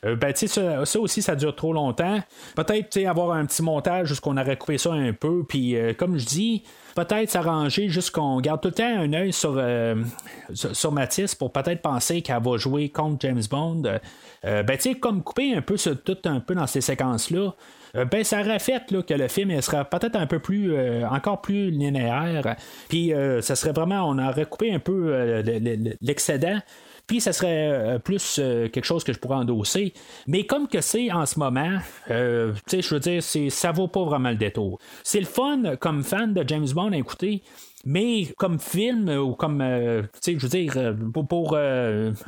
[0.03, 2.21] ben, ça, ça aussi, ça dure trop longtemps.
[2.55, 6.27] Peut-être, avoir un petit montage jusqu'on aurait coupé ça un peu, puis euh, comme je
[6.27, 6.63] dis,
[6.95, 9.97] peut-être s'arranger juste qu'on garde tout le temps un œil sur, euh,
[10.53, 13.83] sur, Mathis pour peut-être penser qu'elle va jouer contre James Bond.
[14.45, 17.55] Euh, ben, tu sais, comme couper un peu tout un peu dans ces séquences-là.
[18.11, 20.75] ben, ça aurait fait là, que le film il sera peut-être un peu plus,
[21.07, 22.57] encore plus linéaire.
[22.89, 26.59] Puis, ça serait vraiment, on aurait coupé un peu le- le- l'excédent.
[27.21, 29.93] Ça serait euh, plus euh, quelque chose que je pourrais endosser.
[30.27, 31.79] Mais comme que c'est en ce moment,
[32.11, 34.79] euh, tu sais, je veux dire, c'est, ça vaut pas vraiment le détour.
[35.03, 37.43] C'est le fun comme fan de James Bond à écouter.
[37.85, 41.59] Mais comme film euh, ou comme, euh, tu sais, je veux dire, euh, pour, pour,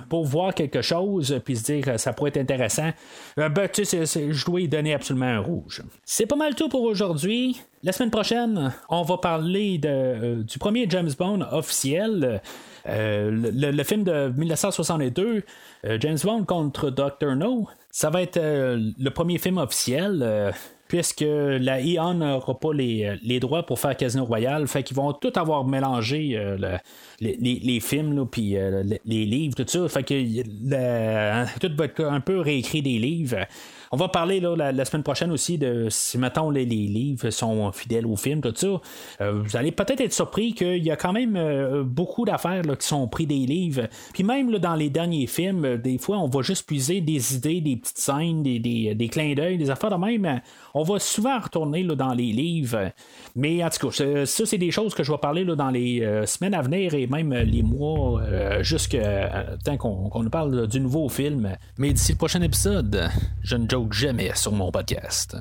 [0.09, 2.91] pour voir quelque chose puis se dire ça pourrait être intéressant,
[3.37, 5.83] ben, tu sais, je dois y donner absolument un rouge.
[6.05, 7.61] C'est pas mal tout pour aujourd'hui.
[7.85, 12.41] La semaine prochaine, on va parler de, du premier James Bond officiel.
[12.87, 15.43] Le, film de 1962,
[15.85, 17.37] euh, James Bond contre Dr.
[17.37, 20.53] No, ça va être le premier film officiel.
[20.85, 24.97] Euh, puisque la EON n'aura pas les, les droits pour faire Casino Royale, fait qu'ils
[24.97, 26.79] vont tout avoir mélangé euh, le-
[27.21, 32.41] les, films, puis euh, les, livres, tout ça, fait que tout va être un peu
[32.41, 33.47] réécrit des livres.
[33.95, 38.17] On va parler la, semaine prochaine aussi de si, mettons, les, livres sont fidèles au
[38.17, 38.81] film, tout ça.
[39.21, 42.89] Euh, vous allez peut-être être surpris qu'il y a quand même euh, beaucoup d'affaires qui
[42.89, 43.83] sont pris des livres.
[44.13, 47.61] Puis même dans les derniers films, euh, des fois, on va juste puiser des idées,
[47.61, 50.41] des petites scènes, des, clins d'œil, des affaires de même.
[50.75, 52.91] On va souvent retourner dans les livres.
[53.37, 56.55] Mais en tout cas, ça, c'est des choses que je vais parler dans les semaines
[56.55, 58.21] à venir et même les mois,
[58.63, 61.57] jusqu'à temps qu'on nous parle du nouveau film.
[61.79, 63.09] Mais d'ici le prochain épisode,
[63.45, 65.37] je ne jamais sur mon podcast.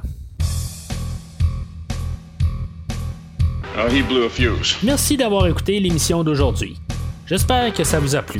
[3.75, 4.75] Oh, he blew a fuse.
[4.83, 6.79] Merci d'avoir écouté l'émission d'aujourd'hui.
[7.25, 8.39] J'espère que ça vous a plu.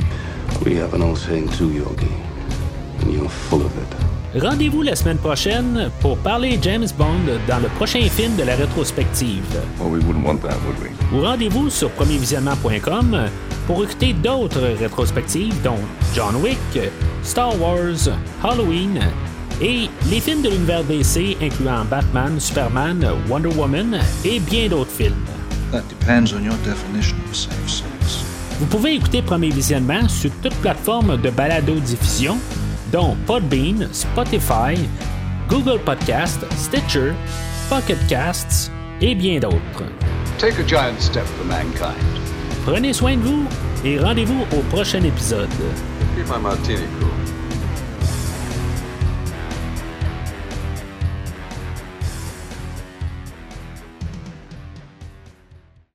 [0.64, 2.06] We have an old saying too, Yogi,
[3.02, 4.40] and you're full of it.
[4.40, 9.44] Rendez-vous la semaine prochaine pour parler James Bond dans le prochain film de la rétrospective.
[9.80, 10.90] Well, we wouldn't want that, would we?
[11.12, 13.28] Ou rendez-vous sur premiervisionnement.com
[13.66, 15.78] pour écouter d'autres rétrospectives dont
[16.14, 16.58] John Wick,
[17.22, 18.08] Star Wars,
[18.42, 19.00] Halloween
[19.60, 25.14] et les films de l'univers DC incluant Batman, Superman, Wonder Woman et bien d'autres films.
[28.60, 32.38] Vous pouvez écouter Premier Visionnement sur toute plateforme de balado-diffusion,
[32.92, 34.78] dont Podbean, Spotify,
[35.48, 37.12] Google Podcast, Stitcher,
[37.68, 39.84] Pocket Casts et bien d'autres.
[42.64, 43.44] Prenez soin de vous
[43.84, 45.48] et rendez-vous au prochain épisode.
[46.16, 47.33] Keep my martini cool.